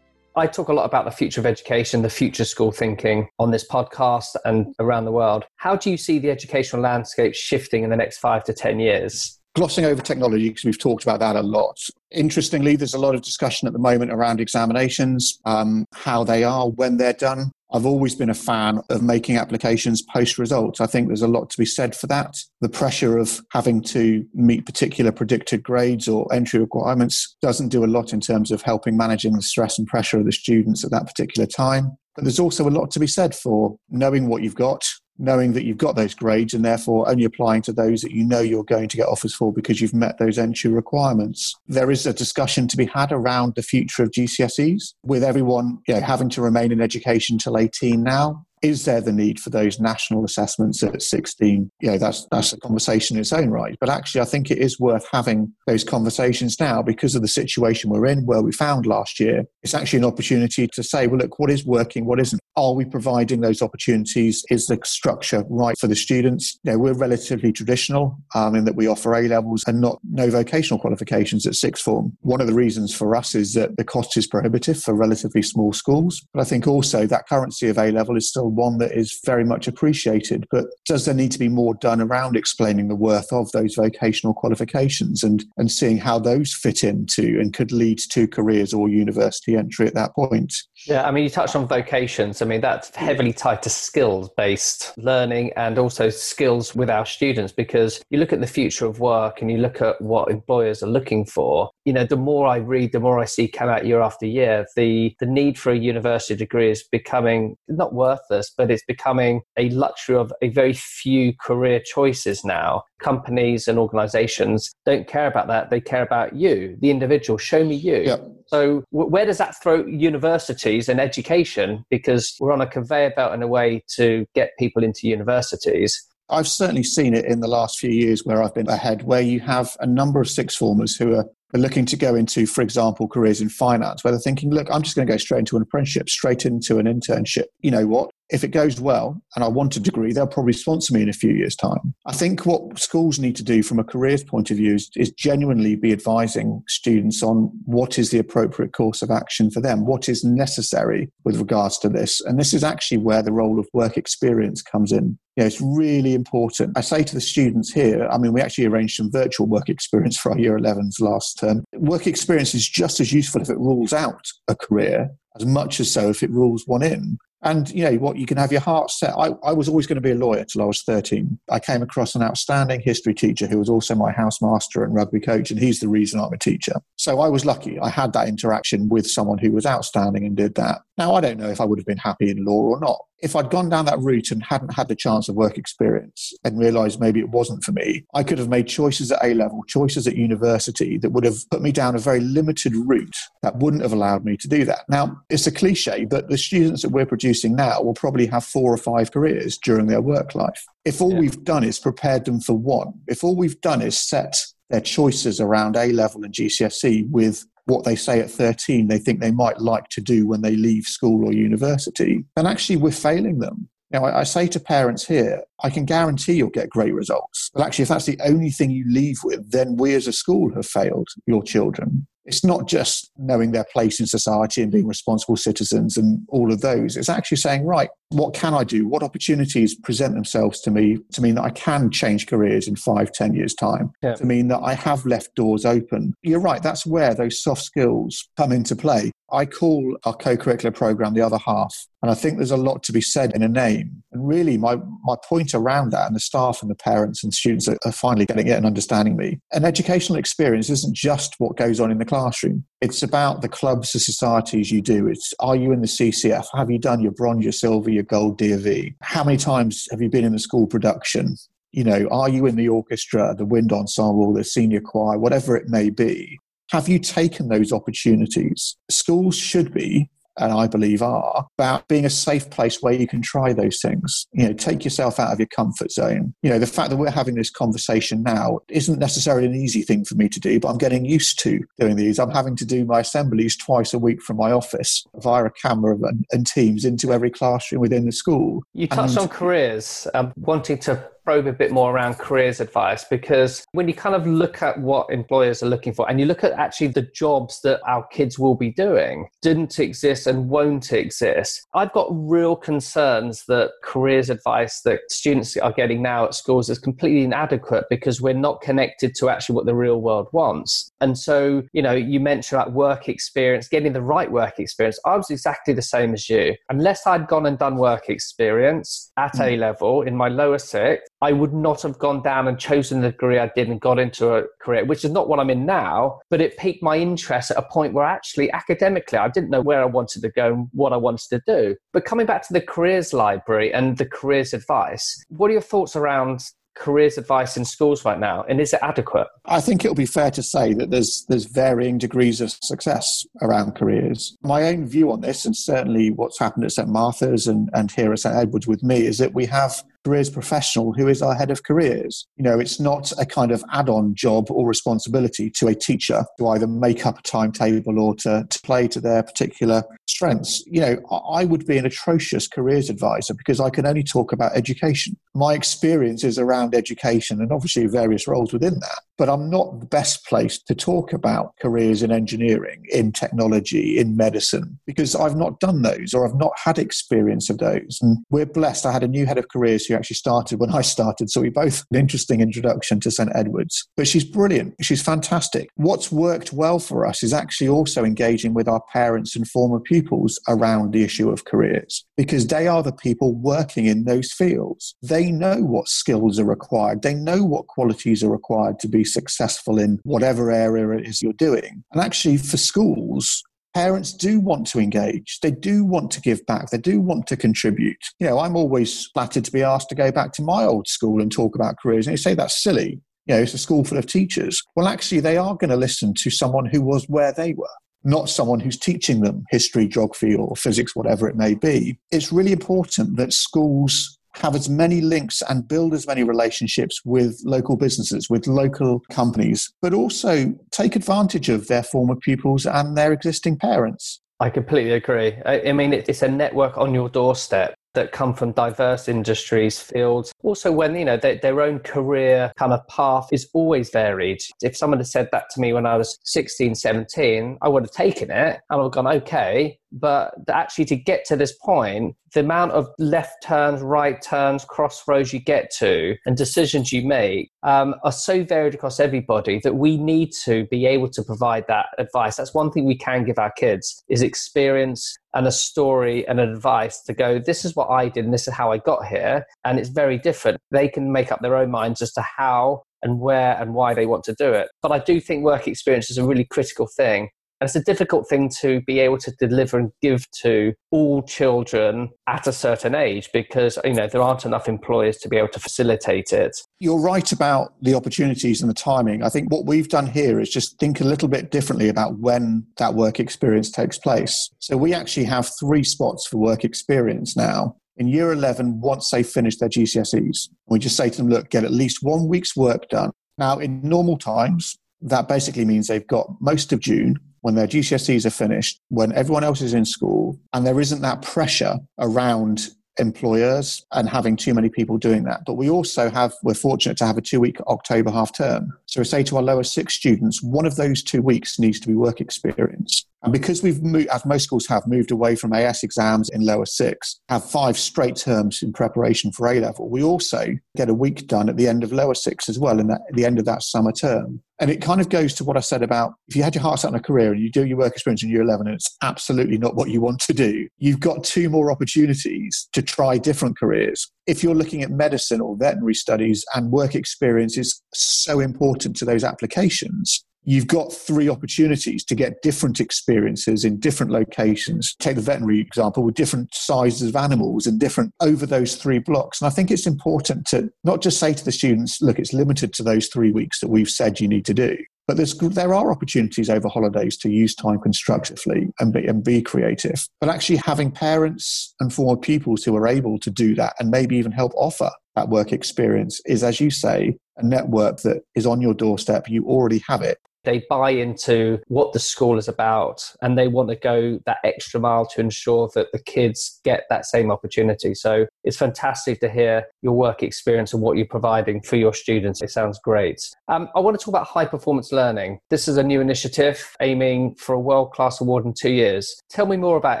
I 0.36 0.46
talk 0.46 0.68
a 0.68 0.74
lot 0.74 0.84
about 0.84 1.06
the 1.06 1.10
future 1.10 1.40
of 1.40 1.46
education, 1.46 2.02
the 2.02 2.10
future 2.10 2.44
school 2.44 2.70
thinking 2.70 3.26
on 3.38 3.50
this 3.50 3.66
podcast 3.66 4.36
and 4.44 4.74
around 4.80 5.06
the 5.06 5.12
world. 5.12 5.46
How 5.56 5.74
do 5.74 5.90
you 5.90 5.96
see 5.96 6.18
the 6.18 6.30
educational 6.30 6.82
landscape 6.82 7.34
shifting 7.34 7.82
in 7.82 7.88
the 7.88 7.96
next 7.96 8.18
five 8.18 8.44
to 8.44 8.52
10 8.52 8.78
years? 8.78 9.40
Glossing 9.54 9.84
over 9.84 10.02
technology 10.02 10.48
because 10.48 10.64
we've 10.64 10.78
talked 10.78 11.04
about 11.04 11.20
that 11.20 11.36
a 11.36 11.42
lot. 11.42 11.78
Interestingly, 12.10 12.76
there's 12.76 12.94
a 12.94 12.98
lot 12.98 13.14
of 13.14 13.22
discussion 13.22 13.66
at 13.66 13.72
the 13.72 13.78
moment 13.78 14.12
around 14.12 14.40
examinations, 14.40 15.38
um, 15.44 15.86
how 15.94 16.24
they 16.24 16.44
are, 16.44 16.68
when 16.68 16.96
they're 16.96 17.12
done. 17.12 17.50
I've 17.72 17.86
always 17.86 18.14
been 18.14 18.30
a 18.30 18.34
fan 18.34 18.80
of 18.88 19.02
making 19.02 19.36
applications 19.36 20.00
post 20.00 20.38
results. 20.38 20.80
I 20.80 20.86
think 20.86 21.08
there's 21.08 21.22
a 21.22 21.28
lot 21.28 21.50
to 21.50 21.58
be 21.58 21.66
said 21.66 21.96
for 21.96 22.06
that. 22.06 22.36
The 22.60 22.68
pressure 22.68 23.18
of 23.18 23.40
having 23.50 23.82
to 23.82 24.24
meet 24.32 24.64
particular 24.64 25.10
predicted 25.10 25.62
grades 25.64 26.06
or 26.06 26.32
entry 26.32 26.60
requirements 26.60 27.36
doesn't 27.42 27.70
do 27.70 27.84
a 27.84 27.86
lot 27.86 28.12
in 28.12 28.20
terms 28.20 28.52
of 28.52 28.62
helping 28.62 28.96
managing 28.96 29.32
the 29.32 29.42
stress 29.42 29.76
and 29.76 29.88
pressure 29.88 30.18
of 30.18 30.26
the 30.26 30.32
students 30.32 30.84
at 30.84 30.92
that 30.92 31.06
particular 31.06 31.46
time. 31.46 31.96
But 32.14 32.24
there's 32.24 32.38
also 32.38 32.68
a 32.68 32.70
lot 32.70 32.92
to 32.92 33.00
be 33.00 33.08
said 33.08 33.34
for 33.34 33.76
knowing 33.90 34.28
what 34.28 34.42
you've 34.42 34.54
got, 34.54 34.86
knowing 35.18 35.52
that 35.52 35.64
you've 35.64 35.78
got 35.78 35.96
those 35.96 36.14
grades 36.14 36.54
and 36.54 36.64
therefore 36.64 37.08
only 37.08 37.24
applying 37.24 37.62
to 37.62 37.72
those 37.72 38.02
that 38.02 38.12
you 38.12 38.24
know 38.24 38.40
you're 38.40 38.64
going 38.64 38.88
to 38.88 38.96
get 38.96 39.06
offers 39.06 39.34
for 39.34 39.52
because 39.52 39.80
you've 39.80 39.94
met 39.94 40.18
those 40.18 40.38
entry 40.38 40.70
requirements. 40.70 41.54
There 41.68 41.90
is 41.90 42.06
a 42.06 42.12
discussion 42.12 42.68
to 42.68 42.76
be 42.76 42.86
had 42.86 43.12
around 43.12 43.54
the 43.54 43.62
future 43.62 44.02
of 44.02 44.10
GCSEs 44.10 44.94
with 45.04 45.22
everyone 45.22 45.78
you 45.86 45.94
know, 45.94 46.00
having 46.00 46.28
to 46.30 46.42
remain 46.42 46.72
in 46.72 46.80
education 46.80 47.38
till 47.38 47.58
18 47.58 48.02
now 48.02 48.44
is 48.64 48.86
there 48.86 49.02
the 49.02 49.12
need 49.12 49.38
for 49.38 49.50
those 49.50 49.78
national 49.78 50.24
assessments 50.24 50.82
at 50.82 51.02
16? 51.02 51.70
You 51.80 51.90
know, 51.90 51.98
that's, 51.98 52.26
that's 52.30 52.54
a 52.54 52.58
conversation 52.58 53.16
in 53.16 53.20
its 53.20 53.32
own 53.32 53.50
right. 53.50 53.76
But 53.78 53.90
actually, 53.90 54.22
I 54.22 54.24
think 54.24 54.50
it 54.50 54.56
is 54.56 54.80
worth 54.80 55.06
having 55.12 55.52
those 55.66 55.84
conversations 55.84 56.58
now 56.58 56.80
because 56.80 57.14
of 57.14 57.20
the 57.20 57.28
situation 57.28 57.90
we're 57.90 58.06
in, 58.06 58.24
where 58.24 58.40
we 58.40 58.52
found 58.52 58.86
last 58.86 59.20
year. 59.20 59.44
It's 59.62 59.74
actually 59.74 59.98
an 59.98 60.06
opportunity 60.06 60.66
to 60.66 60.82
say, 60.82 61.06
well, 61.06 61.18
look, 61.18 61.38
what 61.38 61.50
is 61.50 61.66
working? 61.66 62.06
What 62.06 62.20
isn't? 62.20 62.40
Are 62.56 62.72
we 62.72 62.84
providing 62.84 63.42
those 63.42 63.60
opportunities? 63.60 64.44
Is 64.48 64.66
the 64.66 64.78
structure 64.84 65.44
right 65.50 65.76
for 65.78 65.86
the 65.86 65.96
students? 65.96 66.58
You 66.62 66.72
know, 66.72 66.78
we're 66.78 66.94
relatively 66.94 67.52
traditional 67.52 68.16
um, 68.34 68.54
in 68.54 68.64
that 68.64 68.76
we 68.76 68.86
offer 68.86 69.14
A 69.14 69.28
levels 69.28 69.62
and 69.66 69.80
not 69.80 69.98
no 70.08 70.30
vocational 70.30 70.80
qualifications 70.80 71.46
at 71.46 71.54
sixth 71.54 71.84
form. 71.84 72.16
One 72.20 72.40
of 72.40 72.46
the 72.46 72.54
reasons 72.54 72.94
for 72.94 73.14
us 73.14 73.34
is 73.34 73.52
that 73.54 73.76
the 73.76 73.84
cost 73.84 74.16
is 74.16 74.26
prohibitive 74.26 74.80
for 74.80 74.94
relatively 74.94 75.42
small 75.42 75.72
schools. 75.72 76.24
But 76.32 76.40
I 76.40 76.44
think 76.44 76.66
also 76.66 77.06
that 77.06 77.28
currency 77.28 77.68
of 77.68 77.76
A 77.76 77.90
level 77.90 78.16
is 78.16 78.28
still 78.28 78.53
one 78.54 78.78
that 78.78 78.92
is 78.92 79.20
very 79.24 79.44
much 79.44 79.68
appreciated. 79.68 80.46
But 80.50 80.66
does 80.86 81.04
there 81.04 81.14
need 81.14 81.32
to 81.32 81.38
be 81.38 81.48
more 81.48 81.74
done 81.74 82.00
around 82.00 82.36
explaining 82.36 82.88
the 82.88 82.94
worth 82.94 83.32
of 83.32 83.50
those 83.52 83.74
vocational 83.74 84.34
qualifications 84.34 85.22
and, 85.22 85.44
and 85.56 85.70
seeing 85.70 85.98
how 85.98 86.18
those 86.18 86.54
fit 86.54 86.84
into 86.84 87.38
and 87.40 87.52
could 87.52 87.72
lead 87.72 87.98
to 88.10 88.26
careers 88.26 88.72
or 88.72 88.88
university 88.88 89.56
entry 89.56 89.86
at 89.86 89.94
that 89.94 90.14
point? 90.14 90.54
Yeah, 90.86 91.06
I 91.06 91.10
mean, 91.10 91.24
you 91.24 91.30
touched 91.30 91.56
on 91.56 91.66
vocations. 91.66 92.42
I 92.42 92.44
mean, 92.44 92.60
that's 92.60 92.94
heavily 92.94 93.32
tied 93.32 93.62
to 93.62 93.70
skills 93.70 94.30
based 94.36 94.92
learning 94.98 95.52
and 95.56 95.78
also 95.78 96.10
skills 96.10 96.74
with 96.74 96.90
our 96.90 97.06
students 97.06 97.52
because 97.52 98.02
you 98.10 98.18
look 98.18 98.32
at 98.32 98.40
the 98.40 98.46
future 98.46 98.86
of 98.86 99.00
work 99.00 99.40
and 99.40 99.50
you 99.50 99.58
look 99.58 99.80
at 99.80 100.00
what 100.00 100.30
employers 100.30 100.82
are 100.82 100.88
looking 100.88 101.24
for. 101.24 101.70
You 101.84 101.92
know, 101.92 102.04
the 102.04 102.16
more 102.16 102.46
I 102.46 102.56
read, 102.56 102.92
the 102.92 103.00
more 103.00 103.18
I 103.20 103.24
see 103.24 103.48
come 103.48 103.68
out 103.68 103.86
year 103.86 104.00
after 104.00 104.26
year, 104.26 104.66
the, 104.76 105.14
the 105.20 105.26
need 105.26 105.58
for 105.58 105.72
a 105.72 105.76
university 105.76 106.36
degree 106.36 106.70
is 106.70 106.82
becoming 106.82 107.56
not 107.68 107.94
worthless, 107.94 108.43
but 108.56 108.70
it's 108.70 108.84
becoming 108.84 109.42
a 109.56 109.68
luxury 109.70 110.16
of 110.16 110.32
a 110.42 110.48
very 110.48 110.72
few 110.72 111.32
career 111.40 111.80
choices 111.84 112.44
now. 112.44 112.82
Companies 113.00 113.68
and 113.68 113.78
organizations 113.78 114.72
don't 114.86 115.06
care 115.06 115.26
about 115.26 115.48
that. 115.48 115.70
They 115.70 115.80
care 115.80 116.02
about 116.02 116.34
you, 116.34 116.76
the 116.80 116.90
individual. 116.90 117.38
Show 117.38 117.64
me 117.64 117.74
you. 117.74 117.96
Yep. 117.96 118.24
So, 118.46 118.84
where 118.90 119.26
does 119.26 119.38
that 119.38 119.60
throw 119.62 119.84
universities 119.86 120.88
and 120.88 121.00
education? 121.00 121.84
Because 121.90 122.36
we're 122.40 122.52
on 122.52 122.60
a 122.60 122.66
conveyor 122.66 123.12
belt 123.16 123.34
in 123.34 123.42
a 123.42 123.48
way 123.48 123.82
to 123.96 124.26
get 124.34 124.52
people 124.58 124.84
into 124.84 125.08
universities. 125.08 126.06
I've 126.30 126.48
certainly 126.48 126.82
seen 126.82 127.14
it 127.14 127.26
in 127.26 127.40
the 127.40 127.48
last 127.48 127.78
few 127.78 127.90
years 127.90 128.24
where 128.24 128.42
I've 128.42 128.54
been 128.54 128.68
ahead, 128.68 129.02
where 129.02 129.20
you 129.20 129.40
have 129.40 129.76
a 129.80 129.86
number 129.86 130.20
of 130.20 130.28
six 130.28 130.56
formers 130.56 130.96
who 130.96 131.14
are 131.14 131.26
looking 131.52 131.86
to 131.86 131.96
go 131.96 132.14
into, 132.14 132.46
for 132.46 132.62
example, 132.62 133.06
careers 133.06 133.40
in 133.40 133.48
finance, 133.48 134.02
where 134.02 134.10
they're 134.10 134.20
thinking, 134.20 134.50
look, 134.50 134.68
I'm 134.72 134.82
just 134.82 134.96
going 134.96 135.06
to 135.06 135.12
go 135.12 135.18
straight 135.18 135.40
into 135.40 135.56
an 135.56 135.62
apprenticeship, 135.62 136.08
straight 136.08 136.46
into 136.46 136.78
an 136.78 136.86
internship. 136.86 137.44
You 137.60 137.70
know 137.70 137.86
what? 137.86 138.10
If 138.30 138.42
it 138.42 138.48
goes 138.48 138.80
well 138.80 139.20
and 139.34 139.44
I 139.44 139.48
want 139.48 139.76
a 139.76 139.80
degree, 139.80 140.12
they'll 140.12 140.26
probably 140.26 140.54
sponsor 140.54 140.94
me 140.94 141.02
in 141.02 141.08
a 141.08 141.14
few 141.14 141.32
years' 141.32 141.56
time. 141.56 141.94
I 142.06 142.12
think 142.12 142.46
what 142.46 142.78
schools 142.78 143.18
need 143.18 143.36
to 143.36 143.44
do 143.44 143.62
from 143.62 143.78
a 143.78 143.84
careers 143.84 144.24
point 144.24 144.50
of 144.50 144.56
view 144.56 144.74
is, 144.74 144.90
is 144.96 145.10
genuinely 145.10 145.76
be 145.76 145.92
advising 145.92 146.62
students 146.68 147.22
on 147.22 147.50
what 147.64 147.98
is 147.98 148.10
the 148.10 148.18
appropriate 148.18 148.72
course 148.72 149.02
of 149.02 149.10
action 149.10 149.50
for 149.50 149.60
them, 149.60 149.86
what 149.86 150.08
is 150.08 150.24
necessary 150.24 151.10
with 151.24 151.38
regards 151.38 151.78
to 151.78 151.88
this. 151.88 152.20
And 152.22 152.38
this 152.38 152.54
is 152.54 152.64
actually 152.64 152.98
where 152.98 153.22
the 153.22 153.32
role 153.32 153.58
of 153.58 153.68
work 153.72 153.96
experience 153.96 154.62
comes 154.62 154.90
in. 154.90 155.18
You 155.36 155.42
know, 155.42 155.46
it's 155.46 155.60
really 155.60 156.14
important. 156.14 156.78
I 156.78 156.80
say 156.80 157.02
to 157.02 157.14
the 157.14 157.20
students 157.20 157.72
here, 157.72 158.06
I 158.08 158.18
mean, 158.18 158.32
we 158.32 158.40
actually 158.40 158.66
arranged 158.66 158.96
some 158.96 159.10
virtual 159.10 159.48
work 159.48 159.68
experience 159.68 160.16
for 160.16 160.32
our 160.32 160.38
year 160.38 160.56
11s 160.56 161.00
last 161.00 161.38
term. 161.40 161.64
Work 161.74 162.06
experience 162.06 162.54
is 162.54 162.68
just 162.68 163.00
as 163.00 163.12
useful 163.12 163.42
if 163.42 163.50
it 163.50 163.58
rules 163.58 163.92
out 163.92 164.24
a 164.48 164.54
career 164.54 165.10
as 165.38 165.44
much 165.44 165.80
as 165.80 165.90
so 165.90 166.08
if 166.10 166.22
it 166.22 166.30
rules 166.30 166.64
one 166.66 166.82
in. 166.82 167.18
And 167.44 167.70
you 167.70 167.84
know 167.84 167.96
what, 167.98 168.16
you 168.16 168.24
can 168.24 168.38
have 168.38 168.50
your 168.50 168.62
heart 168.62 168.90
set. 168.90 169.10
I, 169.10 169.32
I 169.44 169.52
was 169.52 169.68
always 169.68 169.86
going 169.86 169.96
to 169.96 170.00
be 170.00 170.12
a 170.12 170.14
lawyer 170.14 170.44
till 170.44 170.62
I 170.62 170.64
was 170.64 170.82
13. 170.82 171.38
I 171.50 171.60
came 171.60 171.82
across 171.82 172.14
an 172.14 172.22
outstanding 172.22 172.80
history 172.80 173.12
teacher 173.12 173.46
who 173.46 173.58
was 173.58 173.68
also 173.68 173.94
my 173.94 174.12
housemaster 174.12 174.82
and 174.82 174.94
rugby 174.94 175.20
coach, 175.20 175.50
and 175.50 175.60
he's 175.60 175.80
the 175.80 175.88
reason 175.88 176.18
I'm 176.18 176.32
a 176.32 176.38
teacher. 176.38 176.76
So 176.96 177.20
I 177.20 177.28
was 177.28 177.44
lucky. 177.44 177.78
I 177.78 177.90
had 177.90 178.14
that 178.14 178.28
interaction 178.28 178.88
with 178.88 179.06
someone 179.06 179.38
who 179.38 179.52
was 179.52 179.66
outstanding 179.66 180.24
and 180.24 180.34
did 180.34 180.54
that. 180.54 180.80
Now, 180.96 181.14
I 181.14 181.20
don't 181.20 181.38
know 181.38 181.50
if 181.50 181.60
I 181.60 181.64
would 181.64 181.78
have 181.78 181.86
been 181.86 181.98
happy 181.98 182.30
in 182.30 182.44
law 182.44 182.60
or 182.60 182.78
not. 182.78 182.98
If 183.20 183.34
I'd 183.34 183.50
gone 183.50 183.68
down 183.68 183.86
that 183.86 183.98
route 183.98 184.30
and 184.30 184.44
hadn't 184.44 184.74
had 184.74 184.86
the 184.86 184.94
chance 184.94 185.28
of 185.28 185.34
work 185.34 185.56
experience 185.58 186.32
and 186.44 186.58
realized 186.58 187.00
maybe 187.00 187.20
it 187.20 187.30
wasn't 187.30 187.64
for 187.64 187.72
me, 187.72 188.04
I 188.14 188.22
could 188.22 188.38
have 188.38 188.48
made 188.48 188.68
choices 188.68 189.10
at 189.10 189.24
A 189.24 189.34
level, 189.34 189.64
choices 189.66 190.06
at 190.06 190.16
university 190.16 190.98
that 190.98 191.10
would 191.10 191.24
have 191.24 191.38
put 191.50 191.62
me 191.62 191.72
down 191.72 191.96
a 191.96 191.98
very 191.98 192.20
limited 192.20 192.74
route 192.76 193.16
that 193.42 193.56
wouldn't 193.56 193.82
have 193.82 193.92
allowed 193.92 194.24
me 194.24 194.36
to 194.36 194.48
do 194.48 194.64
that. 194.66 194.84
Now, 194.88 195.20
it's 195.30 195.46
a 195.46 195.52
cliche, 195.52 196.04
but 196.04 196.28
the 196.28 196.38
students 196.38 196.82
that 196.82 196.90
we're 196.90 197.06
producing 197.06 197.56
now 197.56 197.80
will 197.82 197.94
probably 197.94 198.26
have 198.26 198.44
four 198.44 198.72
or 198.72 198.76
five 198.76 199.10
careers 199.10 199.58
during 199.58 199.86
their 199.86 200.02
work 200.02 200.34
life. 200.34 200.64
If 200.84 201.00
all 201.00 201.12
yeah. 201.12 201.20
we've 201.20 201.44
done 201.44 201.64
is 201.64 201.78
prepared 201.80 202.26
them 202.26 202.40
for 202.40 202.54
one, 202.54 202.92
if 203.08 203.24
all 203.24 203.36
we've 203.36 203.60
done 203.60 203.82
is 203.82 203.96
set 203.96 204.36
their 204.70 204.80
choices 204.80 205.40
around 205.40 205.76
A 205.76 205.92
level 205.92 206.24
and 206.24 206.32
GCSE 206.32 207.08
with 207.10 207.46
what 207.66 207.84
they 207.84 207.96
say 207.96 208.20
at 208.20 208.30
13 208.30 208.88
they 208.88 208.98
think 208.98 209.20
they 209.20 209.30
might 209.30 209.58
like 209.58 209.88
to 209.88 210.00
do 210.00 210.26
when 210.26 210.42
they 210.42 210.56
leave 210.56 210.84
school 210.84 211.26
or 211.26 211.32
university, 211.32 212.24
then 212.36 212.46
actually 212.46 212.76
we're 212.76 212.92
failing 212.92 213.38
them. 213.38 213.68
Now, 213.90 214.04
I, 214.04 214.20
I 214.20 214.22
say 214.24 214.48
to 214.48 214.60
parents 214.60 215.06
here, 215.06 215.42
I 215.62 215.70
can 215.70 215.84
guarantee 215.84 216.34
you'll 216.34 216.50
get 216.50 216.68
great 216.68 216.92
results. 216.94 217.50
But 217.54 217.62
actually, 217.62 217.84
if 217.84 217.88
that's 217.90 218.06
the 218.06 218.18
only 218.24 218.50
thing 218.50 218.70
you 218.70 218.84
leave 218.88 219.18
with, 219.22 219.50
then 219.50 219.76
we 219.76 219.94
as 219.94 220.08
a 220.08 220.12
school 220.12 220.52
have 220.54 220.66
failed 220.66 221.08
your 221.26 221.42
children. 221.42 222.06
It's 222.26 222.44
not 222.44 222.66
just 222.66 223.10
knowing 223.18 223.52
their 223.52 223.66
place 223.72 224.00
in 224.00 224.06
society 224.06 224.62
and 224.62 224.72
being 224.72 224.86
responsible 224.86 225.36
citizens 225.36 225.96
and 225.96 226.24
all 226.28 226.52
of 226.52 226.60
those. 226.60 226.96
It's 226.96 227.08
actually 227.08 227.36
saying, 227.36 227.64
right, 227.64 227.90
what 228.10 228.34
can 228.34 228.54
I 228.54 228.64
do? 228.64 228.86
What 228.86 229.02
opportunities 229.02 229.74
present 229.74 230.14
themselves 230.14 230.60
to 230.62 230.70
me 230.70 230.98
to 231.12 231.20
mean 231.20 231.34
that 231.34 231.42
I 231.42 231.50
can 231.50 231.90
change 231.90 232.26
careers 232.26 232.68
in 232.68 232.76
five, 232.76 233.12
ten 233.12 233.34
years' 233.34 233.54
time? 233.54 233.92
Yeah. 234.02 234.14
To 234.14 234.24
mean 234.24 234.48
that 234.48 234.60
I 234.60 234.74
have 234.74 235.04
left 235.04 235.34
doors 235.34 235.64
open. 235.64 236.14
You're 236.22 236.40
right, 236.40 236.62
that's 236.62 236.86
where 236.86 237.14
those 237.14 237.42
soft 237.42 237.62
skills 237.62 238.28
come 238.36 238.52
into 238.52 238.76
play. 238.76 239.10
I 239.34 239.46
call 239.46 239.98
our 240.04 240.14
co-curricular 240.14 240.74
program 240.74 241.14
the 241.14 241.20
other 241.20 241.38
half. 241.38 241.74
And 242.02 242.10
I 242.10 242.14
think 242.14 242.36
there's 242.36 242.50
a 242.50 242.56
lot 242.56 242.82
to 242.84 242.92
be 242.92 243.00
said 243.00 243.34
in 243.34 243.42
a 243.42 243.48
name. 243.48 244.02
And 244.12 244.26
really 244.26 244.56
my, 244.56 244.76
my 245.02 245.16
point 245.24 245.54
around 245.54 245.90
that 245.90 246.06
and 246.06 246.14
the 246.14 246.20
staff 246.20 246.62
and 246.62 246.70
the 246.70 246.76
parents 246.76 247.24
and 247.24 247.34
students 247.34 247.66
are, 247.66 247.76
are 247.84 247.92
finally 247.92 248.26
getting 248.26 248.46
it 248.46 248.56
and 248.56 248.66
understanding 248.66 249.16
me. 249.16 249.40
An 249.52 249.64
educational 249.64 250.18
experience 250.18 250.70
isn't 250.70 250.94
just 250.94 251.34
what 251.38 251.56
goes 251.56 251.80
on 251.80 251.90
in 251.90 251.98
the 251.98 252.04
classroom. 252.04 252.64
It's 252.80 253.02
about 253.02 253.42
the 253.42 253.48
clubs, 253.48 253.92
the 253.92 253.98
societies 253.98 254.70
you 254.70 254.80
do. 254.80 255.08
It's 255.08 255.34
are 255.40 255.56
you 255.56 255.72
in 255.72 255.80
the 255.80 255.86
CCF? 255.86 256.46
Have 256.54 256.70
you 256.70 256.78
done 256.78 257.00
your 257.00 257.12
bronze, 257.12 257.44
your 257.44 257.52
silver, 257.52 257.90
your 257.90 258.04
gold 258.04 258.38
DofE? 258.38 258.94
How 259.00 259.24
many 259.24 259.36
times 259.36 259.88
have 259.90 260.00
you 260.00 260.08
been 260.08 260.24
in 260.24 260.32
the 260.32 260.38
school 260.38 260.66
production? 260.66 261.36
You 261.72 261.82
know, 261.82 262.06
are 262.12 262.28
you 262.28 262.46
in 262.46 262.54
the 262.54 262.68
orchestra, 262.68 263.34
the 263.36 263.44
wind 263.44 263.72
ensemble, 263.72 264.32
the 264.32 264.44
senior 264.44 264.80
choir, 264.80 265.18
whatever 265.18 265.56
it 265.56 265.68
may 265.68 265.90
be? 265.90 266.38
Have 266.74 266.88
you 266.88 266.98
taken 266.98 267.50
those 267.50 267.72
opportunities? 267.72 268.76
Schools 268.90 269.36
should 269.36 269.72
be 269.72 270.10
and 270.40 270.52
I 270.52 270.66
believe 270.66 271.02
are 271.02 271.46
about 271.56 271.86
being 271.86 272.04
a 272.04 272.10
safe 272.10 272.50
place 272.50 272.82
where 272.82 272.92
you 272.92 273.06
can 273.06 273.22
try 273.22 273.52
those 273.52 273.78
things. 273.80 274.26
You 274.32 274.48
know, 274.48 274.54
take 274.54 274.82
yourself 274.82 275.20
out 275.20 275.32
of 275.32 275.38
your 275.38 275.46
comfort 275.46 275.92
zone. 275.92 276.34
You 276.42 276.50
know, 276.50 276.58
the 276.58 276.66
fact 276.66 276.90
that 276.90 276.96
we're 276.96 277.12
having 277.12 277.36
this 277.36 277.48
conversation 277.48 278.24
now 278.24 278.58
isn't 278.68 278.98
necessarily 278.98 279.46
an 279.46 279.54
easy 279.54 279.82
thing 279.82 280.04
for 280.04 280.16
me 280.16 280.28
to 280.28 280.40
do, 280.40 280.58
but 280.58 280.70
I'm 280.70 280.78
getting 280.78 281.04
used 281.04 281.38
to 281.44 281.60
doing 281.78 281.94
these. 281.94 282.18
I'm 282.18 282.32
having 282.32 282.56
to 282.56 282.64
do 282.64 282.84
my 282.84 282.98
assemblies 282.98 283.56
twice 283.56 283.94
a 283.94 283.98
week 284.00 284.20
from 284.20 284.38
my 284.38 284.50
office 284.50 285.04
via 285.22 285.44
a 285.44 285.50
camera 285.52 285.94
and, 285.94 286.24
and 286.32 286.44
Teams 286.44 286.84
into 286.84 287.12
every 287.12 287.30
classroom 287.30 287.82
within 287.82 288.04
the 288.04 288.10
school. 288.10 288.64
You 288.72 288.88
touched 288.88 289.10
and, 289.10 289.18
on 289.20 289.28
careers, 289.28 290.08
um, 290.12 290.32
wanting 290.36 290.78
to 290.78 291.08
probe 291.24 291.46
a 291.46 291.52
bit 291.52 291.72
more 291.72 291.92
around 291.94 292.18
careers 292.18 292.60
advice 292.60 293.04
because 293.04 293.64
when 293.72 293.88
you 293.88 293.94
kind 293.94 294.14
of 294.14 294.26
look 294.26 294.62
at 294.62 294.78
what 294.80 295.10
employers 295.10 295.62
are 295.62 295.68
looking 295.68 295.92
for 295.92 296.08
and 296.08 296.20
you 296.20 296.26
look 296.26 296.44
at 296.44 296.52
actually 296.52 296.88
the 296.88 297.02
jobs 297.14 297.60
that 297.62 297.80
our 297.86 298.06
kids 298.08 298.38
will 298.38 298.54
be 298.54 298.70
doing 298.70 299.26
didn't 299.42 299.78
exist 299.78 300.26
and 300.26 300.48
won't 300.48 300.92
exist 300.92 301.66
i've 301.74 301.92
got 301.92 302.08
real 302.10 302.54
concerns 302.54 303.44
that 303.46 303.70
careers 303.82 304.30
advice 304.30 304.82
that 304.82 305.00
students 305.10 305.56
are 305.56 305.72
getting 305.72 306.02
now 306.02 306.24
at 306.26 306.34
schools 306.34 306.68
is 306.68 306.78
completely 306.78 307.24
inadequate 307.24 307.84
because 307.90 308.20
we're 308.20 308.34
not 308.34 308.60
connected 308.60 309.14
to 309.16 309.28
actually 309.28 309.54
what 309.54 309.66
the 309.66 309.74
real 309.74 310.00
world 310.00 310.28
wants. 310.32 310.90
And 311.00 311.18
so 311.18 311.62
you 311.72 311.82
know 311.82 311.92
you 311.92 312.20
mentioned 312.20 312.58
like 312.58 312.68
work 312.68 313.08
experience 313.08 313.68
getting 313.68 313.92
the 313.92 314.02
right 314.02 314.30
work 314.30 314.58
experience. 314.58 314.98
I 315.04 315.16
was 315.16 315.30
exactly 315.30 315.74
the 315.74 315.82
same 315.82 316.14
as 316.14 316.28
you. 316.28 316.54
Unless 316.68 317.06
i'd 317.06 317.26
gone 317.26 317.46
and 317.46 317.58
done 317.58 317.76
work 317.76 318.08
experience 318.08 319.12
at 319.16 319.34
mm. 319.34 319.52
a 319.52 319.56
level 319.56 320.02
in 320.02 320.16
my 320.16 320.28
lower 320.28 320.58
sixth 320.58 321.10
I 321.24 321.32
would 321.32 321.54
not 321.54 321.80
have 321.80 321.98
gone 321.98 322.20
down 322.20 322.48
and 322.48 322.58
chosen 322.58 323.00
the 323.00 323.10
career 323.10 323.40
I 323.40 323.50
did 323.56 323.70
and 323.70 323.80
got 323.80 323.98
into 323.98 324.34
a 324.34 324.42
career, 324.60 324.84
which 324.84 325.06
is 325.06 325.10
not 325.10 325.26
what 325.26 325.40
I'm 325.40 325.48
in 325.48 325.64
now, 325.64 326.20
but 326.28 326.42
it 326.42 326.58
piqued 326.58 326.82
my 326.82 326.98
interest 326.98 327.50
at 327.50 327.56
a 327.56 327.62
point 327.62 327.94
where 327.94 328.04
actually 328.04 328.52
academically 328.52 329.16
I 329.16 329.28
didn't 329.28 329.48
know 329.48 329.62
where 329.62 329.80
I 329.80 329.86
wanted 329.86 330.20
to 330.20 330.28
go 330.28 330.52
and 330.52 330.68
what 330.72 330.92
I 330.92 330.98
wanted 330.98 331.30
to 331.30 331.40
do. 331.46 331.76
But 331.94 332.04
coming 332.04 332.26
back 332.26 332.46
to 332.48 332.52
the 332.52 332.60
careers 332.60 333.14
library 333.14 333.72
and 333.72 333.96
the 333.96 334.04
careers 334.04 334.52
advice, 334.52 335.24
what 335.28 335.48
are 335.48 335.54
your 335.54 335.62
thoughts 335.62 335.96
around 335.96 336.44
careers 336.74 337.16
advice 337.16 337.56
in 337.56 337.64
schools 337.64 338.04
right 338.04 338.18
now 338.18 338.42
and 338.48 338.60
is 338.60 338.72
it 338.72 338.80
adequate 338.82 339.28
i 339.44 339.60
think 339.60 339.84
it 339.84 339.88
will 339.88 339.94
be 339.94 340.04
fair 340.04 340.28
to 340.28 340.42
say 340.42 340.74
that 340.74 340.90
there's 340.90 341.24
there's 341.28 341.44
varying 341.44 341.98
degrees 341.98 342.40
of 342.40 342.50
success 342.50 343.24
around 343.42 343.76
careers 343.76 344.36
my 344.42 344.64
own 344.64 344.84
view 344.84 345.12
on 345.12 345.20
this 345.20 345.44
and 345.44 345.56
certainly 345.56 346.10
what's 346.10 346.40
happened 346.40 346.64
at 346.64 346.72
st 346.72 346.88
martha's 346.88 347.46
and, 347.46 347.70
and 347.74 347.92
here 347.92 348.12
at 348.12 348.18
st 348.18 348.34
edwards 348.34 348.66
with 348.66 348.82
me 348.82 349.06
is 349.06 349.18
that 349.18 349.32
we 349.34 349.46
have 349.46 349.84
careers 350.04 350.30
professional 350.30 350.92
who 350.92 351.08
is 351.08 351.22
our 351.22 351.34
head 351.34 351.50
of 351.50 351.62
careers. 351.62 352.26
You 352.36 352.44
know, 352.44 352.58
it's 352.58 352.78
not 352.78 353.12
a 353.18 353.26
kind 353.26 353.50
of 353.50 353.64
add 353.72 353.88
on 353.88 354.14
job 354.14 354.50
or 354.50 354.66
responsibility 354.66 355.50
to 355.56 355.68
a 355.68 355.74
teacher 355.74 356.24
to 356.38 356.48
either 356.48 356.66
make 356.66 357.06
up 357.06 357.18
a 357.18 357.22
timetable 357.22 357.98
or 357.98 358.14
to, 358.16 358.46
to 358.48 358.60
play 358.62 358.88
to 358.88 359.00
their 359.00 359.22
particular 359.22 359.82
strengths. 360.06 360.62
You 360.66 360.80
know, 360.80 360.96
I 361.30 361.44
would 361.44 361.66
be 361.66 361.78
an 361.78 361.86
atrocious 361.86 362.46
careers 362.46 362.90
advisor 362.90 363.34
because 363.34 363.60
I 363.60 363.70
can 363.70 363.86
only 363.86 364.02
talk 364.02 364.32
about 364.32 364.56
education. 364.56 365.16
My 365.34 365.54
experience 365.54 366.24
is 366.24 366.38
around 366.38 366.74
education 366.74 367.40
and 367.40 367.52
obviously 367.52 367.86
various 367.86 368.28
roles 368.28 368.52
within 368.52 368.74
that 368.80 369.00
but 369.16 369.28
I'm 369.28 369.48
not 369.48 369.80
the 369.80 369.86
best 369.86 370.26
place 370.26 370.58
to 370.62 370.74
talk 370.74 371.12
about 371.12 371.54
careers 371.60 372.02
in 372.02 372.10
engineering, 372.10 372.84
in 372.90 373.12
technology, 373.12 373.98
in 373.98 374.16
medicine, 374.16 374.78
because 374.86 375.14
I've 375.14 375.36
not 375.36 375.60
done 375.60 375.82
those 375.82 376.14
or 376.14 376.26
I've 376.26 376.36
not 376.36 376.52
had 376.62 376.78
experience 376.78 377.48
of 377.48 377.58
those. 377.58 377.98
And 378.02 378.18
we're 378.30 378.46
blessed. 378.46 378.86
I 378.86 378.92
had 378.92 379.04
a 379.04 379.08
new 379.08 379.26
head 379.26 379.38
of 379.38 379.48
careers 379.48 379.86
who 379.86 379.93
actually 379.94 380.16
started 380.16 380.60
when 380.60 380.70
I 380.70 380.82
started. 380.82 381.30
So 381.30 381.40
we 381.40 381.50
both 381.50 381.84
an 381.90 381.98
interesting 381.98 382.40
introduction 382.40 383.00
to 383.00 383.10
St. 383.10 383.30
Edward's. 383.34 383.88
But 383.96 384.08
she's 384.08 384.24
brilliant. 384.24 384.74
She's 384.80 385.02
fantastic. 385.02 385.68
What's 385.76 386.12
worked 386.12 386.52
well 386.52 386.78
for 386.78 387.06
us 387.06 387.22
is 387.22 387.32
actually 387.32 387.68
also 387.68 388.04
engaging 388.04 388.54
with 388.54 388.68
our 388.68 388.82
parents 388.92 389.36
and 389.36 389.48
former 389.48 389.80
pupils 389.80 390.40
around 390.48 390.92
the 390.92 391.04
issue 391.04 391.30
of 391.30 391.44
careers, 391.44 392.04
because 392.16 392.46
they 392.46 392.66
are 392.66 392.82
the 392.82 392.92
people 392.92 393.34
working 393.34 393.86
in 393.86 394.04
those 394.04 394.32
fields. 394.32 394.94
They 395.02 395.30
know 395.30 395.56
what 395.56 395.88
skills 395.88 396.38
are 396.38 396.44
required. 396.44 397.02
They 397.02 397.14
know 397.14 397.44
what 397.44 397.66
qualities 397.66 398.22
are 398.22 398.30
required 398.30 398.78
to 398.80 398.88
be 398.88 399.04
successful 399.04 399.78
in 399.78 400.00
whatever 400.04 400.50
area 400.50 400.90
it 400.90 401.06
is 401.06 401.22
you're 401.22 401.32
doing. 401.34 401.84
And 401.92 402.02
actually, 402.02 402.36
for 402.38 402.56
schools, 402.56 403.42
parents 403.74 404.12
do 404.12 404.40
want 404.40 404.66
to 404.68 404.78
engage. 404.78 405.40
They 405.40 405.50
do 405.50 405.84
want 405.84 406.10
to 406.12 406.20
give 406.20 406.44
back. 406.46 406.70
They 406.70 406.78
do 406.78 407.00
want 407.00 407.26
to 407.28 407.36
contribute. 407.36 408.02
You 408.20 408.28
know, 408.28 408.38
I'm 408.38 408.56
always 408.56 409.06
flattered 409.06 409.44
to 409.44 409.52
be 409.52 409.62
asked 409.62 409.88
to 409.90 409.94
go 409.94 410.12
back 410.12 410.32
to 410.34 410.42
my 410.42 410.64
old 410.64 410.88
school 410.88 411.20
and 411.20 411.30
talk 411.30 411.54
about 411.54 411.78
careers. 411.78 412.06
And 412.06 412.12
you 412.12 412.18
say 412.18 412.34
that's 412.34 412.62
silly. 412.62 413.00
You 413.26 413.34
know, 413.34 413.42
it's 413.42 413.54
a 413.54 413.58
school 413.58 413.84
full 413.84 413.98
of 413.98 414.06
teachers. 414.06 414.62
Well, 414.76 414.86
actually, 414.86 415.20
they 415.20 415.36
are 415.36 415.56
going 415.56 415.70
to 415.70 415.76
listen 415.76 416.14
to 416.18 416.30
someone 416.30 416.66
who 416.66 416.82
was 416.82 417.08
where 417.08 417.32
they 417.32 417.54
were 417.54 417.68
not 418.04 418.28
someone 418.28 418.60
who's 418.60 418.78
teaching 418.78 419.22
them 419.22 419.44
history, 419.50 419.88
geography, 419.88 420.34
or 420.34 420.54
physics, 420.56 420.94
whatever 420.94 421.26
it 421.26 421.36
may 421.36 421.54
be. 421.54 421.98
It's 422.10 422.30
really 422.30 422.52
important 422.52 423.16
that 423.16 423.32
schools 423.32 424.18
have 424.36 424.54
as 424.54 424.68
many 424.68 425.00
links 425.00 425.42
and 425.48 425.66
build 425.68 425.94
as 425.94 426.06
many 426.06 426.24
relationships 426.24 427.00
with 427.04 427.40
local 427.44 427.76
businesses, 427.76 428.28
with 428.28 428.46
local 428.46 429.00
companies, 429.10 429.72
but 429.80 429.94
also 429.94 430.54
take 430.70 430.96
advantage 430.96 431.48
of 431.48 431.68
their 431.68 431.82
former 431.82 432.16
pupils 432.16 432.66
and 432.66 432.96
their 432.96 433.12
existing 433.12 433.56
parents. 433.56 434.20
I 434.40 434.50
completely 434.50 434.92
agree. 434.92 435.36
I, 435.46 435.72
mean, 435.72 435.92
it's 435.92 436.22
a 436.22 436.28
network 436.28 436.76
on 436.76 436.92
your 436.92 437.08
doorstep 437.08 437.74
that 437.94 438.10
come 438.12 438.34
from 438.34 438.52
diverse 438.52 439.08
industries, 439.08 439.80
fields. 439.80 440.32
Also, 440.42 440.70
when 440.72 440.96
you 440.96 441.04
know 441.04 441.16
their, 441.16 441.36
their, 441.36 441.60
own 441.60 441.78
career 441.78 442.52
kind 442.58 442.72
of 442.72 442.86
path 442.88 443.28
is 443.32 443.48
always 443.54 443.90
varied. 443.90 444.40
If 444.62 444.76
someone 444.76 444.98
had 444.98 445.06
said 445.06 445.28
that 445.30 445.44
to 445.50 445.60
me 445.60 445.72
when 445.72 445.86
I 445.86 445.96
was 445.96 446.18
16, 446.24 446.74
17, 446.74 447.58
I 447.62 447.68
would 447.68 447.84
have 447.84 447.92
taken 447.92 448.30
it 448.30 448.34
and 448.34 448.60
I 448.68 448.76
would 448.76 448.84
have 448.84 448.92
gone, 448.92 449.06
okay, 449.06 449.78
but 449.94 450.34
actually 450.48 450.84
to 450.84 450.96
get 450.96 451.24
to 451.24 451.36
this 451.36 451.56
point 451.64 452.16
the 452.34 452.40
amount 452.40 452.72
of 452.72 452.88
left 452.98 453.42
turns 453.44 453.80
right 453.80 454.20
turns 454.20 454.64
crossroads 454.64 455.32
you 455.32 455.38
get 455.38 455.70
to 455.70 456.16
and 456.26 456.36
decisions 456.36 456.92
you 456.92 457.06
make 457.06 457.50
um, 457.62 457.94
are 458.02 458.12
so 458.12 458.42
varied 458.42 458.74
across 458.74 458.98
everybody 458.98 459.60
that 459.62 459.76
we 459.76 459.96
need 459.96 460.30
to 460.32 460.66
be 460.66 460.84
able 460.84 461.08
to 461.08 461.22
provide 461.22 461.64
that 461.68 461.86
advice 461.98 462.36
that's 462.36 462.52
one 462.52 462.72
thing 462.72 462.84
we 462.84 462.98
can 462.98 463.24
give 463.24 463.38
our 463.38 463.52
kids 463.52 464.02
is 464.08 464.20
experience 464.20 465.16
and 465.34 465.46
a 465.46 465.52
story 465.52 466.26
and 466.26 466.40
advice 466.40 467.00
to 467.02 467.14
go 467.14 467.38
this 467.38 467.64
is 467.64 467.76
what 467.76 467.88
i 467.88 468.08
did 468.08 468.24
and 468.24 468.34
this 468.34 468.48
is 468.48 468.54
how 468.54 468.72
i 468.72 468.78
got 468.78 469.06
here 469.06 469.46
and 469.64 469.78
it's 469.78 469.88
very 469.88 470.18
different 470.18 470.60
they 470.72 470.88
can 470.88 471.12
make 471.12 471.30
up 471.30 471.40
their 471.40 471.56
own 471.56 471.70
minds 471.70 472.02
as 472.02 472.12
to 472.12 472.20
how 472.20 472.82
and 473.04 473.20
where 473.20 473.56
and 473.60 473.74
why 473.74 473.94
they 473.94 474.06
want 474.06 474.24
to 474.24 474.34
do 474.34 474.52
it. 474.52 474.68
But 474.82 474.90
I 474.90 474.98
do 474.98 475.20
think 475.20 475.44
work 475.44 475.68
experience 475.68 476.10
is 476.10 476.18
a 476.18 476.24
really 476.24 476.44
critical 476.44 476.88
thing. 476.88 477.28
And 477.64 477.68
it's 477.70 477.76
a 477.76 477.82
difficult 477.82 478.28
thing 478.28 478.50
to 478.60 478.82
be 478.82 479.00
able 479.00 479.16
to 479.16 479.30
deliver 479.38 479.78
and 479.78 479.90
give 480.02 480.30
to 480.42 480.74
all 480.90 481.22
children 481.22 482.10
at 482.26 482.46
a 482.46 482.52
certain 482.52 482.94
age 482.94 483.30
because 483.32 483.78
you 483.84 483.94
know 483.94 484.06
there 484.06 484.20
aren't 484.20 484.44
enough 484.44 484.68
employers 484.68 485.16
to 485.20 485.30
be 485.30 485.38
able 485.38 485.48
to 485.48 485.58
facilitate 485.58 486.34
it. 486.34 486.54
You're 486.78 487.00
right 487.00 487.32
about 487.32 487.72
the 487.80 487.94
opportunities 487.94 488.60
and 488.60 488.68
the 488.68 488.74
timing. 488.74 489.22
I 489.22 489.30
think 489.30 489.50
what 489.50 489.64
we've 489.64 489.88
done 489.88 490.06
here 490.06 490.40
is 490.40 490.50
just 490.50 490.78
think 490.78 491.00
a 491.00 491.04
little 491.04 491.26
bit 491.26 491.50
differently 491.50 491.88
about 491.88 492.18
when 492.18 492.66
that 492.76 492.92
work 492.92 493.18
experience 493.18 493.70
takes 493.70 493.96
place. 493.96 494.50
So 494.58 494.76
we 494.76 494.92
actually 494.92 495.24
have 495.24 495.50
three 495.58 495.84
spots 495.84 496.26
for 496.26 496.36
work 496.36 496.64
experience 496.64 497.34
now 497.34 497.76
in 497.96 498.08
year 498.08 498.30
11 498.30 498.82
once 498.82 499.08
they 499.08 499.22
finish 499.22 499.56
their 499.56 499.70
GCSEs. 499.70 500.50
We 500.66 500.80
just 500.80 500.98
say 500.98 501.08
to 501.08 501.16
them, 501.16 501.30
look, 501.30 501.48
get 501.48 501.64
at 501.64 501.72
least 501.72 502.02
one 502.02 502.28
week's 502.28 502.54
work 502.54 502.90
done. 502.90 503.10
Now, 503.38 503.58
in 503.58 503.80
normal 503.80 504.18
times, 504.18 504.76
that 505.00 505.28
basically 505.28 505.64
means 505.64 505.86
they've 505.86 506.06
got 506.06 506.28
most 506.42 506.70
of 506.70 506.80
June 506.80 507.18
when 507.44 507.56
their 507.56 507.66
GCSEs 507.66 508.24
are 508.24 508.30
finished, 508.30 508.80
when 508.88 509.12
everyone 509.12 509.44
else 509.44 509.60
is 509.60 509.74
in 509.74 509.84
school, 509.84 510.40
and 510.54 510.66
there 510.66 510.80
isn't 510.80 511.02
that 511.02 511.20
pressure 511.20 511.76
around 511.98 512.70
employers 512.98 513.84
and 513.92 514.08
having 514.08 514.34
too 514.34 514.54
many 514.54 514.70
people 514.70 514.96
doing 514.96 515.24
that. 515.24 515.42
But 515.44 515.54
we 515.54 515.68
also 515.68 516.08
have, 516.08 516.32
we're 516.42 516.54
fortunate 516.54 516.96
to 516.98 517.06
have 517.06 517.18
a 517.18 517.20
two 517.20 517.40
week 517.40 517.60
October 517.66 518.10
half 518.10 518.34
term. 518.34 518.72
So 518.86 519.00
we 519.00 519.04
say 519.04 519.22
to 519.24 519.36
our 519.36 519.42
lower 519.42 519.62
six 519.62 519.92
students, 519.92 520.42
one 520.42 520.64
of 520.64 520.76
those 520.76 521.02
two 521.02 521.20
weeks 521.20 521.58
needs 521.58 521.78
to 521.80 521.88
be 521.88 521.94
work 521.94 522.18
experience. 522.18 523.04
And 523.22 523.32
because 523.32 523.62
we've 523.62 523.82
moved, 523.82 524.08
as 524.08 524.24
most 524.24 524.44
schools 524.44 524.66
have, 524.68 524.86
moved 524.86 525.10
away 525.10 525.34
from 525.34 525.52
AS 525.52 525.82
exams 525.82 526.30
in 526.30 526.44
lower 526.46 526.66
six, 526.66 527.20
have 527.28 527.44
five 527.44 527.78
straight 527.78 528.16
terms 528.16 528.62
in 528.62 528.72
preparation 528.72 529.32
for 529.32 529.48
A 529.48 529.60
level, 529.60 529.90
we 529.90 530.02
also 530.02 530.48
get 530.76 530.88
a 530.88 530.94
week 530.94 531.26
done 531.26 531.48
at 531.48 531.56
the 531.56 531.66
end 531.66 531.84
of 531.84 531.92
lower 531.92 532.14
six 532.14 532.48
as 532.48 532.58
well, 532.58 532.76
that, 532.76 533.02
at 533.08 533.14
the 533.14 533.24
end 533.24 533.38
of 533.38 533.44
that 533.44 533.62
summer 533.62 533.92
term. 533.92 534.42
And 534.60 534.70
it 534.70 534.80
kind 534.80 535.00
of 535.00 535.08
goes 535.08 535.34
to 535.34 535.44
what 535.44 535.56
I 535.56 535.60
said 535.60 535.82
about 535.82 536.14
if 536.28 536.36
you 536.36 536.42
had 536.42 536.54
your 536.54 536.62
heart 536.62 536.80
set 536.80 536.88
on 536.88 536.94
a 536.94 537.00
career 537.00 537.32
and 537.32 537.40
you 537.40 537.50
do 537.50 537.66
your 537.66 537.78
work 537.78 537.92
experience 537.92 538.22
in 538.22 538.30
year 538.30 538.42
11 538.42 538.66
and 538.66 538.74
it's 538.74 538.96
absolutely 539.02 539.58
not 539.58 539.74
what 539.74 539.90
you 539.90 540.00
want 540.00 540.20
to 540.20 540.32
do, 540.32 540.68
you've 540.78 541.00
got 541.00 541.24
two 541.24 541.50
more 541.50 541.72
opportunities 541.72 542.68
to 542.72 542.80
try 542.80 543.18
different 543.18 543.58
careers. 543.58 544.08
If 544.26 544.44
you're 544.44 544.54
looking 544.54 544.82
at 544.82 544.90
medicine 544.90 545.40
or 545.40 545.56
veterinary 545.56 545.94
studies 545.94 546.44
and 546.54 546.70
work 546.70 546.94
experience 546.94 547.58
is 547.58 547.82
so 547.94 548.38
important 548.38 548.96
to 548.96 549.04
those 549.04 549.24
applications, 549.24 550.24
you've 550.44 550.66
got 550.66 550.92
three 550.92 551.28
opportunities 551.28 552.04
to 552.04 552.14
get 552.14 552.42
different 552.42 552.80
experiences 552.80 553.64
in 553.64 553.78
different 553.78 554.12
locations. 554.12 554.94
Take 554.98 555.16
the 555.16 555.22
veterinary 555.22 555.60
example 555.60 556.02
with 556.02 556.14
different 556.14 556.54
sizes 556.54 557.08
of 557.08 557.16
animals 557.16 557.66
and 557.66 557.80
different 557.80 558.12
over 558.20 558.46
those 558.46 558.76
three 558.76 558.98
blocks. 558.98 559.40
And 559.40 559.48
I 559.48 559.50
think 559.50 559.70
it's 559.70 559.86
important 559.86 560.46
to 560.48 560.70
not 560.84 561.02
just 561.02 561.18
say 561.18 561.34
to 561.34 561.44
the 561.44 561.52
students, 561.52 562.00
look, 562.00 562.18
it's 562.18 562.32
limited 562.32 562.72
to 562.74 562.82
those 562.82 563.08
three 563.08 563.32
weeks 563.32 563.60
that 563.60 563.68
we've 563.68 563.90
said 563.90 564.20
you 564.20 564.28
need 564.28 564.44
to 564.46 564.54
do. 564.54 564.76
But 565.06 565.18
there 565.18 565.74
are 565.74 565.90
opportunities 565.90 566.48
over 566.48 566.66
holidays 566.66 567.18
to 567.18 567.30
use 567.30 567.54
time 567.54 567.78
constructively 567.78 568.72
and 568.80 568.90
be, 568.90 569.06
and 569.06 569.22
be 569.22 569.42
creative. 569.42 570.08
But 570.18 570.30
actually, 570.30 570.56
having 570.56 570.90
parents 570.90 571.74
and 571.78 571.92
former 571.92 572.18
pupils 572.18 572.64
who 572.64 572.74
are 572.74 572.88
able 572.88 573.18
to 573.18 573.30
do 573.30 573.54
that 573.56 573.74
and 573.78 573.90
maybe 573.90 574.16
even 574.16 574.32
help 574.32 574.52
offer 574.56 574.90
that 575.14 575.28
work 575.28 575.52
experience 575.52 576.22
is, 576.24 576.42
as 576.42 576.58
you 576.58 576.70
say, 576.70 577.18
a 577.36 577.44
network 577.44 578.00
that 578.00 578.22
is 578.34 578.46
on 578.46 578.62
your 578.62 578.72
doorstep. 578.72 579.28
You 579.28 579.44
already 579.44 579.82
have 579.86 580.00
it 580.00 580.18
they 580.44 580.64
buy 580.68 580.90
into 580.90 581.60
what 581.68 581.92
the 581.92 581.98
school 581.98 582.38
is 582.38 582.48
about 582.48 583.02
and 583.22 583.36
they 583.36 583.48
want 583.48 583.68
to 583.68 583.76
go 583.76 584.18
that 584.26 584.38
extra 584.44 584.80
mile 584.80 585.06
to 585.06 585.20
ensure 585.20 585.70
that 585.74 585.92
the 585.92 585.98
kids 585.98 586.60
get 586.64 586.84
that 586.90 587.06
same 587.06 587.30
opportunity. 587.30 587.94
So 587.94 588.26
it's 588.44 588.56
fantastic 588.56 589.20
to 589.20 589.28
hear 589.28 589.64
your 589.82 589.94
work 589.94 590.22
experience 590.22 590.72
and 590.72 590.82
what 590.82 590.96
you're 590.96 591.06
providing 591.06 591.62
for 591.62 591.76
your 591.76 591.92
students. 591.92 592.42
It 592.42 592.50
sounds 592.50 592.78
great. 592.82 593.20
Um, 593.48 593.68
I 593.74 593.80
want 593.80 593.98
to 593.98 594.04
talk 594.04 594.12
about 594.12 594.26
high 594.26 594.46
performance 594.46 594.92
learning. 594.92 595.38
This 595.50 595.68
is 595.68 595.76
a 595.76 595.82
new 595.82 596.00
initiative 596.00 596.76
aiming 596.80 597.34
for 597.36 597.54
a 597.54 597.60
world 597.60 597.92
class 597.92 598.20
award 598.20 598.44
in 598.44 598.54
two 598.58 598.72
years. 598.72 599.14
Tell 599.30 599.46
me 599.46 599.56
more 599.56 599.76
about 599.76 600.00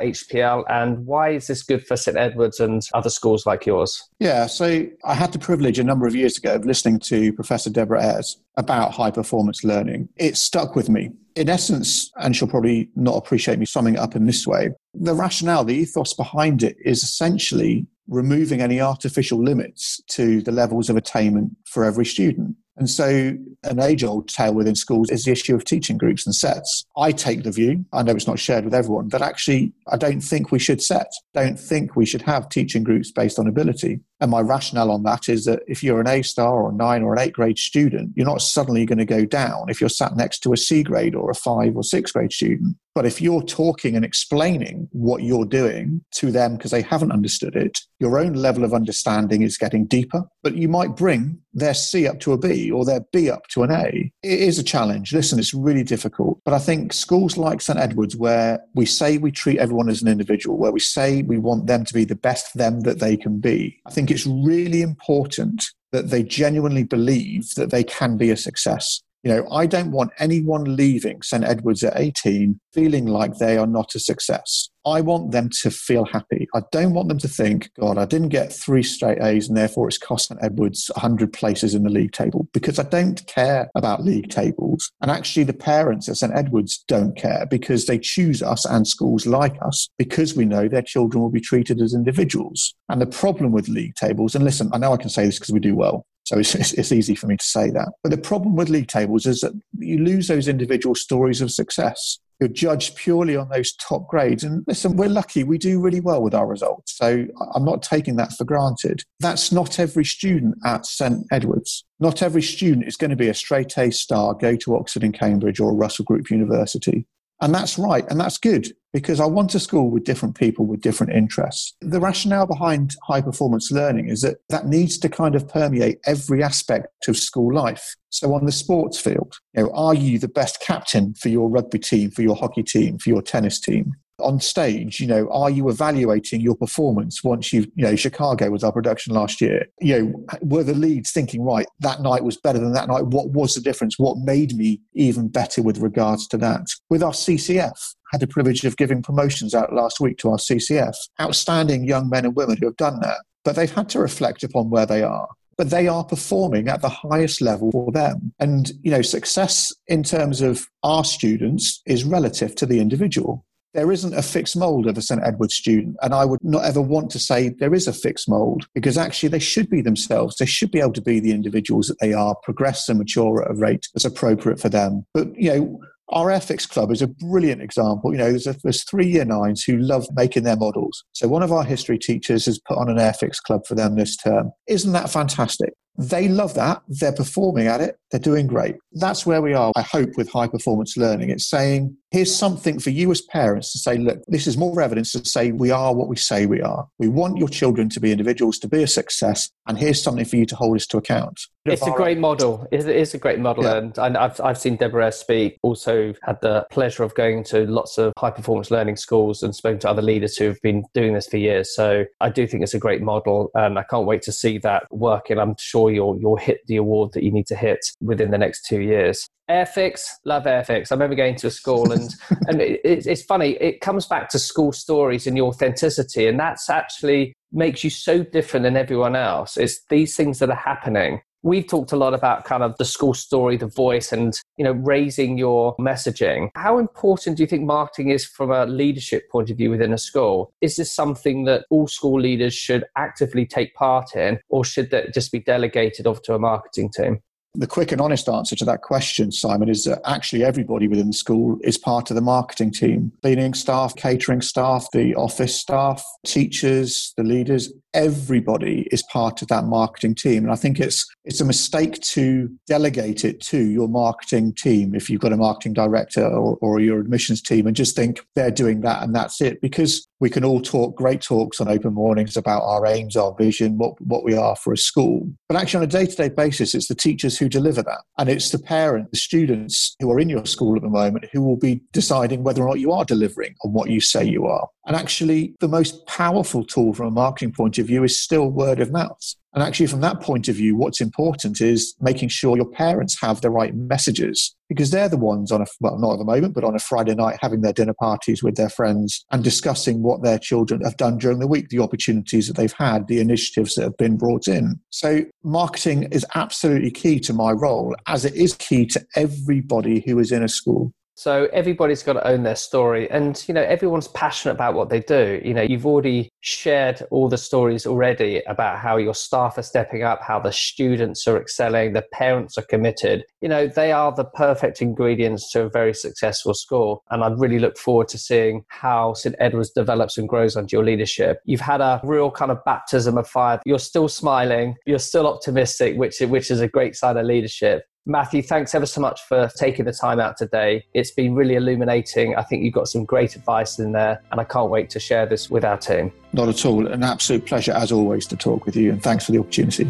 HPL 0.00 0.64
and 0.68 1.06
why 1.06 1.30
is 1.30 1.46
this 1.46 1.62
good 1.62 1.86
for 1.86 1.96
St 1.96 2.16
Edward's 2.16 2.60
and 2.60 2.82
other 2.94 3.10
schools 3.10 3.46
like 3.46 3.66
yours? 3.66 4.02
Yeah, 4.18 4.46
so 4.46 4.86
I 5.04 5.14
had 5.14 5.32
the 5.32 5.38
privilege 5.38 5.78
a 5.78 5.84
number 5.84 6.06
of 6.06 6.14
years 6.14 6.38
ago 6.38 6.54
of 6.54 6.64
listening 6.64 7.00
to 7.00 7.32
Professor 7.32 7.70
Deborah 7.70 8.02
Eyre 8.02 8.22
about 8.56 8.92
high 8.92 9.10
performance 9.10 9.64
learning. 9.64 10.08
It 10.16 10.36
stuck 10.36 10.76
with 10.76 10.88
me. 10.88 11.10
In 11.36 11.48
essence, 11.48 12.12
and 12.16 12.36
she'll 12.36 12.48
probably 12.48 12.90
not 12.94 13.16
appreciate 13.16 13.58
me 13.58 13.66
summing 13.66 13.94
it 13.94 14.00
up 14.00 14.14
in 14.14 14.26
this 14.26 14.46
way, 14.46 14.70
the 14.94 15.14
rationale, 15.14 15.64
the 15.64 15.74
ethos 15.74 16.14
behind 16.14 16.62
it 16.62 16.76
is 16.84 17.02
essentially 17.02 17.86
removing 18.06 18.60
any 18.60 18.80
artificial 18.80 19.42
limits 19.42 20.00
to 20.08 20.42
the 20.42 20.52
levels 20.52 20.88
of 20.88 20.96
attainment 20.96 21.56
for 21.66 21.84
every 21.84 22.06
student. 22.06 22.54
And 22.76 22.90
so, 22.90 23.36
an 23.62 23.80
age 23.80 24.02
old 24.02 24.28
tale 24.28 24.52
within 24.52 24.74
schools 24.74 25.10
is 25.10 25.24
the 25.24 25.32
issue 25.32 25.54
of 25.54 25.64
teaching 25.64 25.96
groups 25.96 26.26
and 26.26 26.34
sets. 26.34 26.84
I 26.96 27.12
take 27.12 27.44
the 27.44 27.52
view, 27.52 27.84
I 27.92 28.02
know 28.02 28.12
it's 28.12 28.26
not 28.26 28.38
shared 28.38 28.64
with 28.64 28.74
everyone, 28.74 29.08
that 29.08 29.22
actually 29.22 29.72
I 29.88 29.96
don't 29.96 30.20
think 30.20 30.50
we 30.50 30.58
should 30.58 30.82
set, 30.82 31.10
don't 31.34 31.58
think 31.58 31.94
we 31.94 32.04
should 32.04 32.22
have 32.22 32.48
teaching 32.48 32.82
groups 32.82 33.12
based 33.12 33.38
on 33.38 33.46
ability. 33.46 34.00
And 34.20 34.30
my 34.30 34.40
rationale 34.40 34.90
on 34.90 35.04
that 35.04 35.28
is 35.28 35.44
that 35.44 35.62
if 35.66 35.82
you're 35.82 36.00
an 36.00 36.08
A 36.08 36.22
star 36.22 36.62
or 36.62 36.70
a 36.70 36.74
nine 36.74 37.02
or 37.02 37.14
an 37.14 37.20
eight 37.20 37.34
grade 37.34 37.58
student, 37.58 38.12
you're 38.16 38.26
not 38.26 38.42
suddenly 38.42 38.86
going 38.86 38.98
to 38.98 39.04
go 39.04 39.24
down 39.24 39.68
if 39.68 39.80
you're 39.80 39.90
sat 39.90 40.16
next 40.16 40.40
to 40.40 40.52
a 40.52 40.56
C 40.56 40.82
grade 40.82 41.14
or 41.14 41.30
a 41.30 41.34
five 41.34 41.76
or 41.76 41.84
six 41.84 42.10
grade 42.10 42.32
student. 42.32 42.76
But 42.94 43.06
if 43.06 43.20
you're 43.20 43.42
talking 43.42 43.96
and 43.96 44.04
explaining 44.04 44.88
what 44.92 45.22
you're 45.22 45.44
doing 45.44 46.04
to 46.12 46.30
them 46.30 46.56
because 46.56 46.70
they 46.70 46.82
haven't 46.82 47.12
understood 47.12 47.56
it, 47.56 47.78
your 47.98 48.18
own 48.18 48.34
level 48.34 48.64
of 48.64 48.72
understanding 48.72 49.42
is 49.42 49.58
getting 49.58 49.86
deeper. 49.86 50.24
But 50.42 50.54
you 50.54 50.68
might 50.68 50.94
bring 50.94 51.38
their 51.52 51.74
C 51.74 52.06
up 52.06 52.20
to 52.20 52.32
a 52.32 52.38
B 52.38 52.70
or 52.70 52.84
their 52.84 53.00
B 53.12 53.30
up 53.30 53.48
to 53.48 53.64
an 53.64 53.72
A. 53.72 54.12
It 54.22 54.40
is 54.40 54.58
a 54.58 54.62
challenge. 54.62 55.12
Listen, 55.12 55.38
it's 55.38 55.54
really 55.54 55.82
difficult. 55.82 56.40
But 56.44 56.54
I 56.54 56.58
think 56.58 56.92
schools 56.92 57.36
like 57.36 57.60
St. 57.60 57.78
Edward's, 57.78 58.16
where 58.16 58.60
we 58.74 58.86
say 58.86 59.18
we 59.18 59.32
treat 59.32 59.58
everyone 59.58 59.88
as 59.88 60.02
an 60.02 60.08
individual, 60.08 60.56
where 60.56 60.72
we 60.72 60.80
say 60.80 61.22
we 61.22 61.38
want 61.38 61.66
them 61.66 61.84
to 61.84 61.94
be 61.94 62.04
the 62.04 62.14
best 62.14 62.56
them 62.56 62.80
that 62.80 63.00
they 63.00 63.16
can 63.16 63.40
be, 63.40 63.80
I 63.86 63.90
think 63.90 64.10
it's 64.10 64.26
really 64.26 64.82
important 64.82 65.64
that 65.92 66.10
they 66.10 66.24
genuinely 66.24 66.82
believe 66.82 67.54
that 67.54 67.70
they 67.70 67.84
can 67.84 68.16
be 68.16 68.30
a 68.30 68.36
success. 68.36 69.00
You 69.24 69.32
know, 69.32 69.48
I 69.50 69.64
don't 69.64 69.90
want 69.90 70.12
anyone 70.18 70.76
leaving 70.76 71.22
St. 71.22 71.44
Edward's 71.44 71.82
at 71.82 71.98
18 71.98 72.60
feeling 72.74 73.06
like 73.06 73.38
they 73.38 73.56
are 73.56 73.66
not 73.66 73.94
a 73.94 73.98
success. 73.98 74.68
I 74.84 75.00
want 75.00 75.30
them 75.30 75.48
to 75.62 75.70
feel 75.70 76.04
happy. 76.04 76.46
I 76.54 76.60
don't 76.70 76.92
want 76.92 77.08
them 77.08 77.16
to 77.20 77.28
think, 77.28 77.70
God, 77.80 77.96
I 77.96 78.04
didn't 78.04 78.28
get 78.28 78.52
three 78.52 78.82
straight 78.82 79.22
A's 79.22 79.48
and 79.48 79.56
therefore 79.56 79.88
it's 79.88 79.96
cost 79.96 80.28
St. 80.28 80.38
Edward's 80.42 80.90
100 80.94 81.32
places 81.32 81.74
in 81.74 81.84
the 81.84 81.90
league 81.90 82.12
table 82.12 82.46
because 82.52 82.78
I 82.78 82.82
don't 82.82 83.26
care 83.26 83.70
about 83.74 84.04
league 84.04 84.28
tables. 84.28 84.90
And 85.00 85.10
actually, 85.10 85.44
the 85.44 85.54
parents 85.54 86.06
at 86.10 86.18
St. 86.18 86.34
Edward's 86.34 86.84
don't 86.86 87.16
care 87.16 87.46
because 87.46 87.86
they 87.86 87.98
choose 87.98 88.42
us 88.42 88.66
and 88.66 88.86
schools 88.86 89.26
like 89.26 89.56
us 89.62 89.88
because 89.96 90.36
we 90.36 90.44
know 90.44 90.68
their 90.68 90.82
children 90.82 91.22
will 91.22 91.30
be 91.30 91.40
treated 91.40 91.80
as 91.80 91.94
individuals. 91.94 92.74
And 92.90 93.00
the 93.00 93.06
problem 93.06 93.52
with 93.52 93.68
league 93.68 93.94
tables, 93.94 94.34
and 94.34 94.44
listen, 94.44 94.68
I 94.74 94.78
know 94.78 94.92
I 94.92 94.98
can 94.98 95.08
say 95.08 95.24
this 95.24 95.38
because 95.38 95.54
we 95.54 95.60
do 95.60 95.74
well, 95.74 96.04
so 96.24 96.38
it's, 96.38 96.54
it's, 96.54 96.92
easy 96.92 97.14
for 97.14 97.26
me 97.26 97.36
to 97.36 97.44
say 97.44 97.70
that. 97.70 97.92
But 98.02 98.10
the 98.10 98.18
problem 98.18 98.56
with 98.56 98.70
league 98.70 98.88
tables 98.88 99.26
is 99.26 99.40
that 99.40 99.52
you 99.78 99.98
lose 99.98 100.28
those 100.28 100.48
individual 100.48 100.94
stories 100.94 101.40
of 101.40 101.50
success. 101.50 102.18
You're 102.40 102.48
judged 102.48 102.96
purely 102.96 103.36
on 103.36 103.48
those 103.48 103.74
top 103.76 104.08
grades. 104.08 104.42
And 104.42 104.64
listen, 104.66 104.96
we're 104.96 105.08
lucky. 105.08 105.44
We 105.44 105.58
do 105.58 105.80
really 105.80 106.00
well 106.00 106.22
with 106.22 106.34
our 106.34 106.46
results. 106.46 106.96
So 106.96 107.26
I'm 107.54 107.64
not 107.64 107.82
taking 107.82 108.16
that 108.16 108.32
for 108.32 108.44
granted. 108.44 109.02
That's 109.20 109.52
not 109.52 109.78
every 109.78 110.04
student 110.04 110.56
at 110.64 110.86
St. 110.86 111.26
Edward's. 111.30 111.84
Not 112.00 112.22
every 112.22 112.42
student 112.42 112.86
is 112.86 112.96
going 112.96 113.10
to 113.10 113.16
be 113.16 113.28
a 113.28 113.34
straight 113.34 113.78
A 113.78 113.90
star, 113.90 114.34
go 114.34 114.56
to 114.56 114.76
Oxford 114.76 115.04
and 115.04 115.14
Cambridge 115.14 115.60
or 115.60 115.74
Russell 115.74 116.04
Group 116.04 116.30
University. 116.30 117.06
And 117.40 117.54
that's 117.54 117.78
right. 117.78 118.04
And 118.10 118.20
that's 118.20 118.38
good 118.38 118.72
because 118.92 119.18
I 119.18 119.26
want 119.26 119.54
a 119.54 119.60
school 119.60 119.90
with 119.90 120.04
different 120.04 120.36
people 120.36 120.66
with 120.66 120.80
different 120.80 121.12
interests. 121.12 121.74
The 121.80 122.00
rationale 122.00 122.46
behind 122.46 122.94
high 123.02 123.20
performance 123.20 123.72
learning 123.72 124.08
is 124.08 124.22
that 124.22 124.36
that 124.48 124.66
needs 124.66 124.98
to 124.98 125.08
kind 125.08 125.34
of 125.34 125.48
permeate 125.48 125.98
every 126.06 126.42
aspect 126.42 127.08
of 127.08 127.16
school 127.16 127.52
life. 127.52 127.96
So 128.10 128.32
on 128.34 128.46
the 128.46 128.52
sports 128.52 129.00
field, 129.00 129.36
you 129.54 129.64
know, 129.64 129.70
are 129.74 129.94
you 129.94 130.20
the 130.20 130.28
best 130.28 130.60
captain 130.60 131.14
for 131.14 131.28
your 131.28 131.50
rugby 131.50 131.80
team, 131.80 132.12
for 132.12 132.22
your 132.22 132.36
hockey 132.36 132.62
team, 132.62 132.98
for 132.98 133.08
your 133.08 133.22
tennis 133.22 133.60
team? 133.60 133.94
On 134.20 134.40
stage, 134.40 135.00
you 135.00 135.06
know, 135.06 135.28
are 135.30 135.50
you 135.50 135.68
evaluating 135.68 136.40
your 136.40 136.54
performance 136.54 137.24
once 137.24 137.52
you've, 137.52 137.66
you 137.74 137.84
know, 137.84 137.96
Chicago 137.96 138.50
was 138.50 138.62
our 138.62 138.72
production 138.72 139.14
last 139.14 139.40
year. 139.40 139.66
You 139.80 139.98
know, 139.98 140.26
were 140.42 140.62
the 140.62 140.74
leads 140.74 141.10
thinking, 141.10 141.42
right, 141.42 141.66
that 141.80 142.00
night 142.00 142.24
was 142.24 142.36
better 142.36 142.58
than 142.58 142.72
that 142.72 142.88
night? 142.88 143.06
What 143.06 143.30
was 143.30 143.54
the 143.54 143.60
difference? 143.60 143.98
What 143.98 144.18
made 144.18 144.56
me 144.56 144.80
even 144.94 145.28
better 145.28 145.62
with 145.62 145.78
regards 145.78 146.28
to 146.28 146.38
that? 146.38 146.66
With 146.90 147.02
our 147.02 147.12
CCF, 147.12 147.94
had 148.12 148.20
the 148.20 148.26
privilege 148.26 148.64
of 148.64 148.76
giving 148.76 149.02
promotions 149.02 149.54
out 149.54 149.72
last 149.72 149.98
week 149.98 150.18
to 150.18 150.30
our 150.30 150.36
CCF. 150.36 150.94
Outstanding 151.20 151.84
young 151.84 152.08
men 152.08 152.24
and 152.24 152.36
women 152.36 152.56
who 152.58 152.66
have 152.66 152.76
done 152.76 153.00
that. 153.00 153.18
But 153.44 153.56
they've 153.56 153.70
had 153.70 153.88
to 153.90 153.98
reflect 153.98 154.44
upon 154.44 154.70
where 154.70 154.86
they 154.86 155.02
are 155.02 155.28
but 155.56 155.70
they 155.70 155.86
are 155.86 156.04
performing 156.04 156.66
at 156.68 156.82
the 156.82 156.88
highest 156.88 157.40
level 157.40 157.70
for 157.70 157.92
them. 157.92 158.32
And, 158.40 158.72
you 158.82 158.90
know, 158.90 159.02
success 159.02 159.72
in 159.86 160.02
terms 160.02 160.40
of 160.40 160.66
our 160.82 161.04
students 161.04 161.80
is 161.86 162.02
relative 162.02 162.56
to 162.56 162.66
the 162.66 162.80
individual 162.80 163.44
there 163.74 163.92
isn't 163.92 164.14
a 164.14 164.22
fixed 164.22 164.56
mold 164.56 164.86
of 164.86 164.96
a 164.96 165.02
St. 165.02 165.20
Edward 165.22 165.50
student. 165.50 165.96
And 166.00 166.14
I 166.14 166.24
would 166.24 166.42
not 166.42 166.64
ever 166.64 166.80
want 166.80 167.10
to 167.10 167.18
say 167.18 167.48
there 167.48 167.74
is 167.74 167.86
a 167.86 167.92
fixed 167.92 168.28
mold 168.28 168.66
because 168.74 168.96
actually 168.96 169.28
they 169.28 169.38
should 169.38 169.68
be 169.68 169.82
themselves. 169.82 170.36
They 170.36 170.46
should 170.46 170.70
be 170.70 170.80
able 170.80 170.92
to 170.92 171.02
be 171.02 171.20
the 171.20 171.32
individuals 171.32 171.88
that 171.88 171.98
they 172.00 172.12
are, 172.12 172.36
progress 172.42 172.88
and 172.88 172.98
mature 172.98 173.42
at 173.42 173.50
a 173.50 173.54
rate 173.54 173.88
that's 173.92 174.04
appropriate 174.04 174.60
for 174.60 174.68
them. 174.68 175.04
But, 175.12 175.34
you 175.36 175.50
know, 175.52 175.80
our 176.10 176.28
Airfix 176.28 176.68
Club 176.68 176.92
is 176.92 177.02
a 177.02 177.08
brilliant 177.08 177.62
example. 177.62 178.12
You 178.12 178.18
know, 178.18 178.30
there's, 178.30 178.46
a, 178.46 178.54
there's 178.62 178.84
three 178.84 179.06
year 179.06 179.24
nines 179.24 179.64
who 179.64 179.76
love 179.78 180.06
making 180.14 180.44
their 180.44 180.56
models. 180.56 181.04
So 181.12 181.28
one 181.28 181.42
of 181.42 181.52
our 181.52 181.64
history 181.64 181.98
teachers 181.98 182.46
has 182.46 182.58
put 182.58 182.78
on 182.78 182.88
an 182.88 182.98
Airfix 182.98 183.38
Club 183.42 183.66
for 183.66 183.74
them 183.74 183.96
this 183.96 184.16
term. 184.16 184.52
Isn't 184.68 184.92
that 184.92 185.10
fantastic? 185.10 185.72
They 185.96 186.28
love 186.28 186.54
that. 186.54 186.82
They're 186.88 187.12
performing 187.12 187.68
at 187.68 187.80
it. 187.80 187.96
They're 188.10 188.20
doing 188.20 188.46
great. 188.46 188.76
That's 188.92 189.24
where 189.24 189.40
we 189.40 189.54
are, 189.54 189.72
I 189.76 189.82
hope, 189.82 190.16
with 190.16 190.28
high 190.28 190.48
performance 190.48 190.96
learning. 190.96 191.30
It's 191.30 191.48
saying 191.48 191.96
here's 192.14 192.34
something 192.34 192.78
for 192.78 192.90
you 192.90 193.10
as 193.10 193.20
parents 193.20 193.72
to 193.72 193.78
say, 193.78 193.98
look, 193.98 194.22
this 194.28 194.46
is 194.46 194.56
more 194.56 194.80
evidence 194.80 195.10
to 195.10 195.24
say 195.24 195.50
we 195.50 195.72
are 195.72 195.92
what 195.92 196.06
we 196.06 196.14
say 196.14 196.46
we 196.46 196.62
are. 196.62 196.86
We 196.96 197.08
want 197.08 197.38
your 197.38 197.48
children 197.48 197.88
to 197.88 197.98
be 197.98 198.12
individuals, 198.12 198.56
to 198.60 198.68
be 198.68 198.84
a 198.84 198.86
success, 198.86 199.50
and 199.66 199.76
here's 199.76 200.00
something 200.00 200.24
for 200.24 200.36
you 200.36 200.46
to 200.46 200.54
hold 200.54 200.76
us 200.76 200.86
to 200.86 200.98
account. 200.98 201.40
It's 201.64 201.84
a 201.84 201.90
great 201.90 202.18
model. 202.18 202.68
It 202.70 202.86
is 202.86 203.14
a 203.14 203.18
great 203.18 203.40
model. 203.40 203.64
Yeah. 203.64 203.90
And 203.96 204.16
I've, 204.16 204.38
I've 204.40 204.58
seen 204.58 204.76
Deborah 204.76 205.10
speak, 205.10 205.58
also 205.62 206.14
had 206.22 206.40
the 206.40 206.66
pleasure 206.70 207.02
of 207.02 207.14
going 207.14 207.42
to 207.44 207.66
lots 207.66 207.98
of 207.98 208.12
high 208.18 208.30
performance 208.30 208.70
learning 208.70 208.96
schools 208.96 209.42
and 209.42 209.56
spoken 209.56 209.80
to 209.80 209.88
other 209.88 210.02
leaders 210.02 210.36
who 210.36 210.44
have 210.44 210.60
been 210.62 210.84
doing 210.92 211.14
this 211.14 211.26
for 211.26 211.38
years. 211.38 211.74
So 211.74 212.04
I 212.20 212.28
do 212.28 212.46
think 212.46 212.62
it's 212.62 212.74
a 212.74 212.78
great 212.78 213.00
model. 213.00 213.50
And 213.54 213.78
I 213.78 213.82
can't 213.84 214.06
wait 214.06 214.20
to 214.22 214.32
see 214.32 214.58
that 214.58 214.84
work. 214.92 215.30
And 215.30 215.40
I'm 215.40 215.56
sure 215.58 215.90
you'll, 215.90 216.18
you'll 216.20 216.36
hit 216.36 216.60
the 216.66 216.76
award 216.76 217.12
that 217.14 217.24
you 217.24 217.32
need 217.32 217.46
to 217.46 217.56
hit 217.56 217.80
within 218.00 218.30
the 218.30 218.38
next 218.38 218.66
two 218.66 218.80
years. 218.80 219.26
Airfix, 219.50 220.02
love 220.24 220.44
Airfix. 220.44 220.90
I 220.90 220.94
remember 220.94 221.16
going 221.16 221.36
to 221.36 221.48
a 221.48 221.50
school, 221.50 221.92
and 221.92 222.03
and 222.48 222.60
it, 222.60 222.80
it's 222.84 223.22
funny. 223.22 223.50
It 223.60 223.80
comes 223.80 224.06
back 224.06 224.28
to 224.30 224.38
school 224.38 224.72
stories 224.72 225.26
and 225.26 225.36
the 225.36 225.42
authenticity, 225.42 226.26
and 226.26 226.38
that's 226.38 226.70
actually 226.70 227.34
makes 227.52 227.84
you 227.84 227.90
so 227.90 228.22
different 228.22 228.64
than 228.64 228.76
everyone 228.76 229.16
else. 229.16 229.56
It's 229.56 229.84
these 229.88 230.16
things 230.16 230.40
that 230.40 230.50
are 230.50 230.56
happening. 230.56 231.20
We've 231.42 231.66
talked 231.66 231.92
a 231.92 231.96
lot 231.96 232.14
about 232.14 232.46
kind 232.46 232.62
of 232.62 232.74
the 232.78 232.86
school 232.86 233.12
story, 233.12 233.58
the 233.58 233.66
voice, 233.66 234.12
and 234.12 234.34
you 234.56 234.64
know 234.64 234.72
raising 234.72 235.36
your 235.36 235.76
messaging. 235.76 236.48
How 236.54 236.78
important 236.78 237.36
do 237.36 237.42
you 237.42 237.46
think 237.46 237.64
marketing 237.64 238.10
is 238.10 238.24
from 238.24 238.50
a 238.50 238.64
leadership 238.64 239.30
point 239.30 239.50
of 239.50 239.58
view 239.58 239.70
within 239.70 239.92
a 239.92 239.98
school? 239.98 240.52
Is 240.62 240.76
this 240.76 240.90
something 240.90 241.44
that 241.44 241.66
all 241.70 241.86
school 241.86 242.18
leaders 242.18 242.54
should 242.54 242.84
actively 242.96 243.44
take 243.44 243.74
part 243.74 244.16
in, 244.16 244.40
or 244.48 244.64
should 244.64 244.90
that 244.90 245.12
just 245.12 245.32
be 245.32 245.40
delegated 245.40 246.06
off 246.06 246.22
to 246.22 246.34
a 246.34 246.38
marketing 246.38 246.90
team? 246.90 247.20
The 247.56 247.68
quick 247.68 247.92
and 247.92 248.00
honest 248.00 248.28
answer 248.28 248.56
to 248.56 248.64
that 248.64 248.82
question, 248.82 249.30
Simon, 249.30 249.68
is 249.68 249.84
that 249.84 250.00
actually 250.04 250.42
everybody 250.42 250.88
within 250.88 251.06
the 251.06 251.12
school 251.12 251.56
is 251.62 251.78
part 251.78 252.10
of 252.10 252.16
the 252.16 252.20
marketing 252.20 252.72
team. 252.72 253.12
Cleaning 253.22 253.54
staff, 253.54 253.94
catering 253.94 254.40
staff, 254.40 254.88
the 254.92 255.14
office 255.14 255.54
staff, 255.54 256.04
teachers, 256.26 257.14
the 257.16 257.22
leaders, 257.22 257.72
everybody 257.94 258.88
is 258.90 259.02
part 259.04 259.40
of 259.40 259.48
that 259.48 259.64
marketing 259.64 260.14
team. 260.14 260.44
And 260.44 260.52
I 260.52 260.56
think 260.56 260.80
it's 260.80 261.06
it's 261.24 261.40
a 261.40 261.44
mistake 261.44 262.00
to 262.00 262.50
delegate 262.66 263.24
it 263.24 263.40
to 263.40 263.58
your 263.58 263.88
marketing 263.88 264.52
team 264.52 264.94
if 264.94 265.08
you've 265.08 265.22
got 265.22 265.32
a 265.32 265.36
marketing 265.36 265.72
director 265.72 266.26
or, 266.26 266.58
or 266.60 266.80
your 266.80 267.00
admissions 267.00 267.40
team 267.40 267.66
and 267.66 267.74
just 267.74 267.96
think 267.96 268.20
they're 268.34 268.50
doing 268.50 268.82
that 268.82 269.02
and 269.02 269.14
that's 269.14 269.40
it. 269.40 269.60
Because 269.62 270.06
we 270.20 270.30
can 270.30 270.44
all 270.44 270.60
talk 270.60 270.96
great 270.96 271.20
talks 271.20 271.60
on 271.60 271.68
open 271.68 271.94
mornings 271.94 272.36
about 272.36 272.62
our 272.62 272.86
aims, 272.86 273.16
our 273.16 273.34
vision, 273.34 273.78
what, 273.78 274.00
what 274.00 274.24
we 274.24 274.34
are 274.34 274.56
for 274.56 274.72
a 274.72 274.76
school. 274.76 275.30
But 275.48 275.58
actually, 275.58 275.78
on 275.78 275.84
a 275.84 275.86
day 275.86 276.06
to 276.06 276.16
day 276.16 276.28
basis, 276.28 276.74
it's 276.74 276.88
the 276.88 276.94
teachers 276.94 277.38
who 277.38 277.48
deliver 277.48 277.82
that. 277.82 278.00
And 278.18 278.28
it's 278.28 278.50
the 278.50 278.58
parents, 278.58 279.10
the 279.10 279.18
students 279.18 279.94
who 280.00 280.10
are 280.10 280.18
in 280.20 280.28
your 280.28 280.46
school 280.46 280.76
at 280.76 280.82
the 280.82 280.88
moment 280.88 281.28
who 281.32 281.42
will 281.42 281.56
be 281.56 281.82
deciding 281.92 282.42
whether 282.42 282.62
or 282.62 282.68
not 282.68 282.80
you 282.80 282.92
are 282.92 283.04
delivering 283.04 283.54
on 283.64 283.72
what 283.72 283.90
you 283.90 284.00
say 284.00 284.24
you 284.24 284.46
are. 284.46 284.68
And 284.86 284.96
actually, 284.96 285.54
the 285.60 285.68
most 285.68 286.06
powerful 286.06 286.64
tool 286.64 286.94
from 286.94 287.06
a 287.06 287.10
marketing 287.10 287.52
point 287.52 287.78
of 287.84 287.88
view 287.88 288.02
is 288.02 288.20
still 288.20 288.50
word 288.50 288.80
of 288.80 288.90
mouth. 288.90 289.34
And 289.52 289.62
actually, 289.62 289.86
from 289.86 290.00
that 290.00 290.20
point 290.20 290.48
of 290.48 290.56
view, 290.56 290.74
what's 290.74 291.00
important 291.00 291.60
is 291.60 291.94
making 292.00 292.28
sure 292.28 292.56
your 292.56 292.68
parents 292.68 293.20
have 293.20 293.40
the 293.40 293.50
right 293.50 293.72
messages 293.72 294.56
because 294.68 294.90
they're 294.90 295.08
the 295.08 295.16
ones 295.16 295.52
on 295.52 295.62
a, 295.62 295.66
well, 295.80 295.96
not 295.96 296.14
at 296.14 296.18
the 296.18 296.24
moment, 296.24 296.54
but 296.54 296.64
on 296.64 296.74
a 296.74 296.80
Friday 296.80 297.14
night 297.14 297.38
having 297.40 297.60
their 297.60 297.72
dinner 297.72 297.94
parties 297.94 298.42
with 298.42 298.56
their 298.56 298.68
friends 298.68 299.24
and 299.30 299.44
discussing 299.44 300.02
what 300.02 300.24
their 300.24 300.40
children 300.40 300.80
have 300.80 300.96
done 300.96 301.18
during 301.18 301.38
the 301.38 301.46
week, 301.46 301.68
the 301.68 301.78
opportunities 301.78 302.48
that 302.48 302.56
they've 302.56 302.72
had, 302.72 303.06
the 303.06 303.20
initiatives 303.20 303.76
that 303.76 303.84
have 303.84 303.96
been 303.96 304.16
brought 304.16 304.48
in. 304.48 304.80
So, 304.90 305.24
marketing 305.44 306.08
is 306.10 306.26
absolutely 306.34 306.90
key 306.90 307.20
to 307.20 307.32
my 307.32 307.52
role, 307.52 307.94
as 308.08 308.24
it 308.24 308.34
is 308.34 308.54
key 308.54 308.86
to 308.86 309.06
everybody 309.14 310.02
who 310.04 310.18
is 310.18 310.32
in 310.32 310.42
a 310.42 310.48
school. 310.48 310.92
So 311.16 311.48
everybody's 311.52 312.02
got 312.02 312.14
to 312.14 312.26
own 312.26 312.42
their 312.42 312.56
story 312.56 313.10
and 313.10 313.42
you 313.46 313.54
know 313.54 313.62
everyone's 313.62 314.08
passionate 314.08 314.54
about 314.54 314.74
what 314.74 314.88
they 314.90 315.00
do. 315.00 315.40
You 315.44 315.54
know, 315.54 315.62
you've 315.62 315.86
already 315.86 316.30
shared 316.40 317.02
all 317.10 317.28
the 317.28 317.38
stories 317.38 317.86
already 317.86 318.42
about 318.46 318.78
how 318.78 318.96
your 318.96 319.14
staff 319.14 319.56
are 319.56 319.62
stepping 319.62 320.02
up, 320.02 320.20
how 320.22 320.40
the 320.40 320.52
students 320.52 321.26
are 321.26 321.40
excelling, 321.40 321.92
the 321.92 322.04
parents 322.12 322.58
are 322.58 322.62
committed. 322.62 323.24
You 323.40 323.48
know, 323.48 323.66
they 323.66 323.92
are 323.92 324.12
the 324.12 324.24
perfect 324.24 324.82
ingredients 324.82 325.50
to 325.52 325.62
a 325.62 325.70
very 325.70 325.94
successful 325.94 326.54
school 326.54 327.04
and 327.10 327.22
I 327.22 327.28
really 327.28 327.58
look 327.58 327.78
forward 327.78 328.08
to 328.08 328.18
seeing 328.18 328.64
how 328.68 329.14
St 329.14 329.36
Edward's 329.38 329.70
develops 329.70 330.18
and 330.18 330.28
grows 330.28 330.56
under 330.56 330.74
your 330.74 330.84
leadership. 330.84 331.38
You've 331.44 331.60
had 331.60 331.80
a 331.80 332.00
real 332.02 332.30
kind 332.30 332.50
of 332.50 332.64
baptism 332.64 333.18
of 333.18 333.28
fire. 333.28 333.60
You're 333.64 333.78
still 333.78 334.08
smiling, 334.08 334.74
you're 334.86 334.98
still 334.98 335.26
optimistic, 335.26 335.96
which 335.96 336.20
which 336.20 336.50
is 336.50 336.60
a 336.60 336.68
great 336.68 336.96
sign 336.96 337.16
of 337.16 337.26
leadership. 337.26 337.84
Matthew, 338.06 338.42
thanks 338.42 338.74
ever 338.74 338.84
so 338.84 339.00
much 339.00 339.22
for 339.22 339.48
taking 339.56 339.86
the 339.86 339.92
time 339.92 340.20
out 340.20 340.36
today. 340.36 340.84
It's 340.92 341.10
been 341.10 341.34
really 341.34 341.54
illuminating. 341.54 342.36
I 342.36 342.42
think 342.42 342.62
you've 342.62 342.74
got 342.74 342.86
some 342.86 343.06
great 343.06 343.34
advice 343.34 343.78
in 343.78 343.92
there, 343.92 344.22
and 344.30 344.38
I 344.38 344.44
can't 344.44 344.68
wait 344.68 344.90
to 344.90 345.00
share 345.00 345.24
this 345.24 345.48
with 345.48 345.64
our 345.64 345.78
team. 345.78 346.12
Not 346.34 346.50
at 346.50 346.66
all. 346.66 346.86
An 346.86 347.02
absolute 347.02 347.46
pleasure, 347.46 347.72
as 347.72 347.92
always, 347.92 348.26
to 348.26 348.36
talk 348.36 348.66
with 348.66 348.76
you, 348.76 348.90
and 348.90 349.02
thanks 349.02 349.24
for 349.24 349.32
the 349.32 349.38
opportunity. 349.38 349.84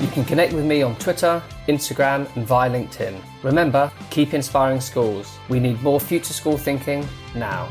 You 0.00 0.08
can 0.08 0.24
connect 0.24 0.52
with 0.52 0.64
me 0.64 0.82
on 0.82 0.96
Twitter, 0.96 1.40
Instagram, 1.68 2.28
and 2.34 2.44
via 2.44 2.68
LinkedIn. 2.70 3.20
Remember, 3.44 3.92
keep 4.10 4.34
inspiring 4.34 4.80
schools. 4.80 5.38
We 5.48 5.60
need 5.60 5.80
more 5.80 6.00
future 6.00 6.32
school 6.32 6.58
thinking 6.58 7.06
now. 7.36 7.68